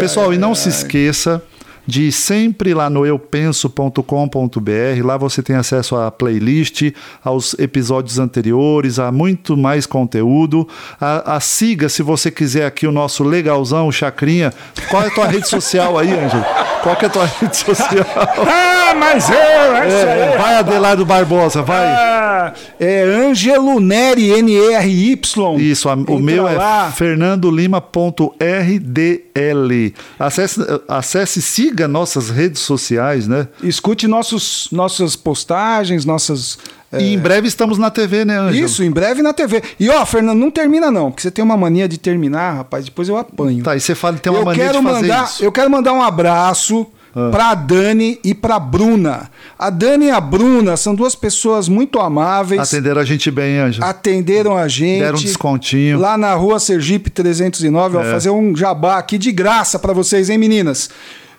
Pessoal, 0.00 0.32
e 0.32 0.38
não 0.38 0.54
se 0.54 0.68
esqueça 0.68 1.42
de 1.86 2.10
sempre 2.10 2.74
lá 2.74 2.90
no 2.90 3.06
eupenso.com.br. 3.06 5.04
Lá 5.04 5.16
você 5.16 5.42
tem 5.42 5.56
acesso 5.56 5.96
à 5.96 6.10
playlist, 6.10 6.92
aos 7.24 7.54
episódios 7.58 8.18
anteriores, 8.18 8.98
a 8.98 9.10
muito 9.12 9.56
mais 9.56 9.86
conteúdo. 9.86 10.68
A, 11.00 11.36
a 11.36 11.40
siga, 11.40 11.88
se 11.88 12.02
você 12.02 12.30
quiser, 12.30 12.66
aqui 12.66 12.86
o 12.86 12.92
nosso 12.92 13.22
legalzão, 13.24 13.88
o 13.88 13.92
Chacrinha. 13.92 14.52
Qual 14.90 15.02
é 15.02 15.06
a 15.06 15.10
tua 15.14 15.26
rede 15.26 15.48
social 15.48 15.98
aí, 15.98 16.12
Ângelo? 16.12 16.44
Qual 16.82 16.96
é 17.00 17.06
a 17.06 17.10
tua 17.10 17.24
rede 17.26 17.56
social? 17.56 18.06
Ah, 18.88 18.94
mas 18.94 19.28
eu, 19.28 19.36
aí. 19.36 19.90
É, 19.90 20.36
vai, 20.38 20.54
Adelardo 20.58 21.04
Barbosa, 21.04 21.60
vai. 21.60 21.86
Ah, 21.88 22.52
é 22.78 23.02
Ângelo 23.02 23.80
Neri, 23.80 24.30
N-E-R-Y. 24.30 25.56
Isso, 25.58 25.88
a- 25.88 25.94
o 25.94 26.20
meu 26.20 26.46
é 26.46 26.52
lá. 26.52 26.92
fernandolima.rdl. 26.92 29.92
Acesse, 30.18 30.60
acesse, 30.88 31.42
siga 31.42 31.75
nossas 31.88 32.30
redes 32.30 32.60
sociais, 32.62 33.26
né? 33.28 33.48
Escute 33.62 34.06
nossos, 34.06 34.68
nossas 34.72 35.16
postagens, 35.16 36.04
nossas. 36.04 36.58
é, 36.92 37.00
E 37.00 37.12
em 37.14 37.18
breve 37.18 37.48
estamos 37.48 37.76
na 37.78 37.90
TV, 37.90 38.24
né, 38.24 38.38
Ângelo? 38.38 38.64
Isso, 38.64 38.82
em 38.82 38.90
breve 38.90 39.20
na 39.22 39.32
TV. 39.32 39.62
E 39.78 39.90
ó, 39.90 40.04
Fernando, 40.06 40.38
não 40.38 40.50
termina 40.50 40.90
não, 40.90 41.10
porque 41.10 41.22
você 41.22 41.30
tem 41.30 41.44
uma 41.44 41.56
mania 41.56 41.88
de 41.88 41.98
terminar, 41.98 42.56
rapaz, 42.56 42.84
depois 42.84 43.08
eu 43.08 43.16
apanho. 43.16 43.62
Tá, 43.62 43.76
e 43.76 43.80
você 43.80 43.94
fala 43.94 44.16
que 44.16 44.22
tem 44.22 44.32
uma 44.32 44.40
eu 44.40 44.44
mania 44.44 44.64
quero 44.64 44.78
de 44.78 44.84
fazer 44.84 45.02
mandar, 45.02 45.24
isso. 45.24 45.42
Ah. 45.42 45.44
eu 45.44 45.52
quero 45.52 45.70
mandar 45.70 45.92
um 45.92 46.02
abraço 46.02 46.86
pra 47.32 47.54
Dani 47.54 48.20
e 48.22 48.34
pra 48.34 48.58
Bruna. 48.58 49.30
A 49.58 49.70
Dani 49.70 50.06
e 50.06 50.10
a 50.10 50.20
Bruna 50.20 50.76
são 50.76 50.94
duas 50.94 51.14
pessoas 51.14 51.66
muito 51.66 51.98
amáveis. 51.98 52.60
Atenderam 52.60 53.00
a 53.00 53.04
gente 53.06 53.30
bem, 53.30 53.58
Ângelo. 53.58 53.86
Atenderam 53.86 54.54
a 54.54 54.68
gente. 54.68 55.00
Deram 55.00 55.18
um 55.18 55.22
descontinho. 55.22 55.98
Lá 55.98 56.18
na 56.18 56.34
rua 56.34 56.60
Sergipe 56.60 57.08
309. 57.08 57.96
É. 57.96 58.02
Vou 58.02 58.12
fazer 58.12 58.28
um 58.28 58.54
jabá 58.54 58.98
aqui 58.98 59.16
de 59.16 59.32
graça 59.32 59.78
pra 59.78 59.94
vocês, 59.94 60.28
hein, 60.28 60.36
meninas? 60.36 60.90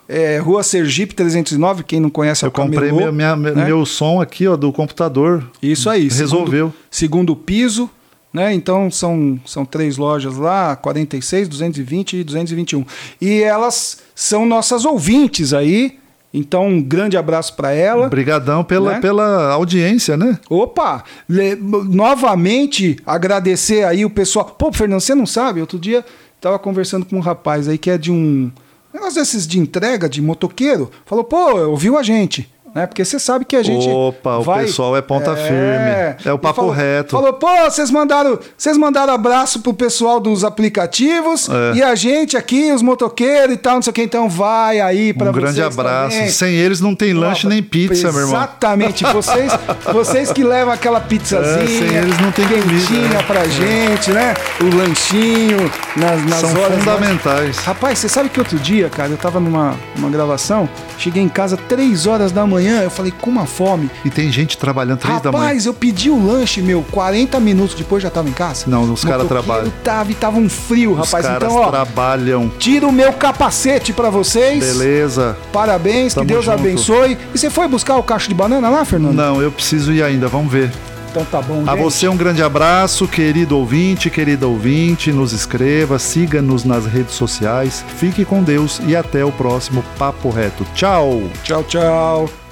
É, 0.08 0.38
rua 0.38 0.62
Sergipe 0.62 1.14
309, 1.14 1.82
quem 1.84 2.00
não 2.00 2.08
conhece 2.08 2.42
Eu 2.44 2.48
o 2.48 2.52
Camelô, 2.52 2.80
comprei 2.80 2.92
meu, 2.92 3.12
minha- 3.12 3.36
né? 3.36 3.64
meu 3.66 3.84
som 3.84 4.20
aqui, 4.22 4.46
ó, 4.48 4.56
do 4.56 4.72
computador. 4.72 5.44
Isso 5.62 5.90
aí. 5.90 6.08
Resolveu. 6.08 6.72
Segundo, 6.90 7.32
segundo 7.32 7.36
piso, 7.36 7.90
né? 8.32 8.54
Então 8.54 8.90
são, 8.90 9.38
são 9.44 9.66
três 9.66 9.98
lojas 9.98 10.36
lá, 10.38 10.74
46, 10.76 11.46
220 11.48 12.16
e 12.18 12.24
221. 12.24 12.86
E 13.20 13.42
elas 13.42 13.98
são 14.14 14.46
nossas 14.46 14.84
ouvintes 14.86 15.52
aí. 15.52 15.98
Então 16.32 16.66
um 16.68 16.80
grande 16.82 17.16
abraço 17.16 17.54
pra 17.56 17.72
ela. 17.72 18.06
Obrigadão 18.06 18.62
pela, 18.64 18.92
Né? 18.94 19.00
pela 19.00 19.52
audiência, 19.52 20.16
né? 20.16 20.38
Opa, 20.48 21.02
le- 21.28 21.56
novamente 21.56 22.96
agradecer 23.04 23.84
aí 23.84 24.04
o 24.04 24.10
pessoal. 24.10 24.44
Pô, 24.58 24.72
Fernando, 24.72 25.00
você 25.00 25.14
não 25.14 25.26
sabe? 25.26 25.60
Outro 25.60 25.78
dia 25.78 26.04
tava 26.40 26.58
conversando 26.58 27.04
com 27.04 27.16
um 27.16 27.20
rapaz 27.20 27.68
aí 27.68 27.76
que 27.78 27.90
é 27.90 27.98
de 27.98 28.10
um 28.12 28.50
negócio 28.98 29.20
desses 29.20 29.46
de 29.46 29.58
entrega 29.58 30.08
de 30.08 30.20
motoqueiro. 30.20 30.90
Falou, 31.06 31.24
pô, 31.24 31.56
ouviu 31.66 31.96
a 31.96 32.02
gente. 32.02 32.50
Né? 32.78 32.86
Porque 32.86 33.04
você 33.04 33.18
sabe 33.18 33.44
que 33.44 33.56
a 33.56 33.62
gente. 33.62 33.88
Opa, 33.88 34.36
o 34.38 34.42
vai- 34.42 34.64
pessoal 34.66 34.96
é 34.96 35.02
ponta 35.02 35.34
firme. 35.34 36.16
É 36.24 36.32
o 36.32 36.38
papo 36.38 36.56
falou- 36.56 36.70
reto. 36.70 37.10
Falou, 37.10 37.32
pô, 37.32 37.48
vocês 37.64 37.90
mandaram, 37.90 38.38
vocês 38.56 38.76
mandaram 38.76 39.12
abraço 39.12 39.60
pro 39.60 39.74
pessoal 39.74 40.20
dos 40.20 40.44
aplicativos 40.44 41.48
É. 41.48 41.76
e 41.78 41.82
a 41.82 41.94
gente 41.94 42.36
aqui, 42.36 42.72
os 42.72 42.82
motoqueiros 42.82 43.54
e 43.54 43.58
tal, 43.58 43.74
não 43.76 43.82
sei 43.82 43.90
o 43.90 43.94
que. 43.94 44.02
Então 44.02 44.28
vai 44.28 44.80
aí 44.80 45.12
pra 45.12 45.30
Um 45.30 45.32
grande 45.32 45.56
vocês 45.60 45.66
abraço. 45.78 46.14
também. 46.16 46.30
Sem 46.30 46.54
eles 46.54 46.80
não 46.80 46.94
tem 46.94 47.12
lanche 47.12 47.46
nem 47.48 47.62
pizza, 47.62 48.12
meu 48.12 48.20
irmão. 48.22 48.36
Exatamente. 48.36 49.04
Vocês, 49.18 49.52
vocês 49.92 50.32
que 50.32 50.44
levam 50.44 50.72
aquela 50.72 51.00
pizzazinha, 51.00 51.64
É, 51.64 51.66
sem 51.66 51.96
eles 51.96 52.18
não 52.20 52.30
tem 52.30 52.46
quentinha 52.46 52.86
comida, 52.86 53.08
né? 53.16 53.22
pra 53.26 53.44
gente, 53.48 54.10
né? 54.12 54.34
O 54.60 54.76
lanchinho 54.76 55.70
nas, 55.96 56.24
nas 56.24 56.34
São 56.40 56.50
horas. 56.60 56.70
né? 56.70 56.78
fundamentais. 56.78 57.56
Rapaz, 57.58 57.98
você 57.98 58.08
sabe 58.08 58.28
que 58.28 58.38
outro 58.38 58.58
dia, 58.58 58.88
cara, 58.88 59.08
eu 59.10 59.16
tava 59.16 59.40
numa, 59.40 59.74
numa 59.96 60.10
gravação, 60.10 60.68
cheguei 60.98 61.22
em 61.22 61.28
casa 61.28 61.56
três 61.56 62.06
horas 62.06 62.30
da 62.32 62.46
manhã, 62.46 62.67
eu 62.82 62.90
falei, 62.90 63.12
com 63.20 63.30
uma 63.30 63.46
fome. 63.46 63.90
E 64.04 64.10
tem 64.10 64.30
gente 64.30 64.56
trabalhando 64.58 64.98
três 64.98 65.20
da 65.20 65.30
manhã. 65.32 65.44
Rapaz, 65.44 65.66
eu 65.66 65.74
pedi 65.74 66.10
o 66.10 66.24
lanche, 66.24 66.60
meu, 66.62 66.84
40 66.90 67.38
minutos 67.40 67.74
depois 67.74 68.02
já 68.02 68.10
tava 68.10 68.28
em 68.28 68.32
casa. 68.32 68.64
Não, 68.66 68.82
os 68.92 69.04
caras 69.04 69.26
trabalham. 69.28 69.72
Tava, 69.84 70.10
e 70.12 70.14
tava 70.14 70.38
um 70.38 70.48
frio, 70.48 70.92
Os 70.92 70.98
rapaz. 71.06 71.26
caras 71.26 71.42
Então, 71.42 71.56
ó, 71.56 71.70
trabalham. 71.70 72.50
tira 72.58 72.86
o 72.86 72.92
meu 72.92 73.12
capacete 73.12 73.92
pra 73.92 74.10
vocês. 74.10 74.64
Beleza. 74.64 75.36
Parabéns, 75.52 76.14
Tamo 76.14 76.26
que 76.26 76.32
Deus 76.32 76.44
junto. 76.44 76.58
abençoe. 76.58 77.18
E 77.34 77.38
você 77.38 77.50
foi 77.50 77.66
buscar 77.68 77.96
o 77.96 78.02
cacho 78.02 78.28
de 78.28 78.34
banana 78.34 78.68
lá, 78.68 78.84
Fernando? 78.84 79.14
Não, 79.14 79.40
eu 79.42 79.50
preciso 79.50 79.92
ir 79.92 80.02
ainda, 80.02 80.28
vamos 80.28 80.50
ver. 80.52 80.70
Então 81.10 81.24
tá 81.24 81.40
bom, 81.40 81.64
A 81.66 81.72
gente. 81.74 81.82
você 81.82 82.06
um 82.06 82.16
grande 82.16 82.42
abraço, 82.42 83.08
querido 83.08 83.56
ouvinte, 83.56 84.10
querida 84.10 84.46
ouvinte, 84.46 85.10
nos 85.10 85.32
escreva, 85.32 85.98
siga-nos 85.98 86.64
nas 86.64 86.84
redes 86.84 87.14
sociais, 87.14 87.82
fique 87.96 88.26
com 88.26 88.42
Deus 88.42 88.78
e 88.86 88.94
até 88.94 89.24
o 89.24 89.32
próximo 89.32 89.82
Papo 89.98 90.28
Reto. 90.28 90.66
Tchau! 90.74 91.22
Tchau, 91.42 91.64
tchau. 91.64 92.47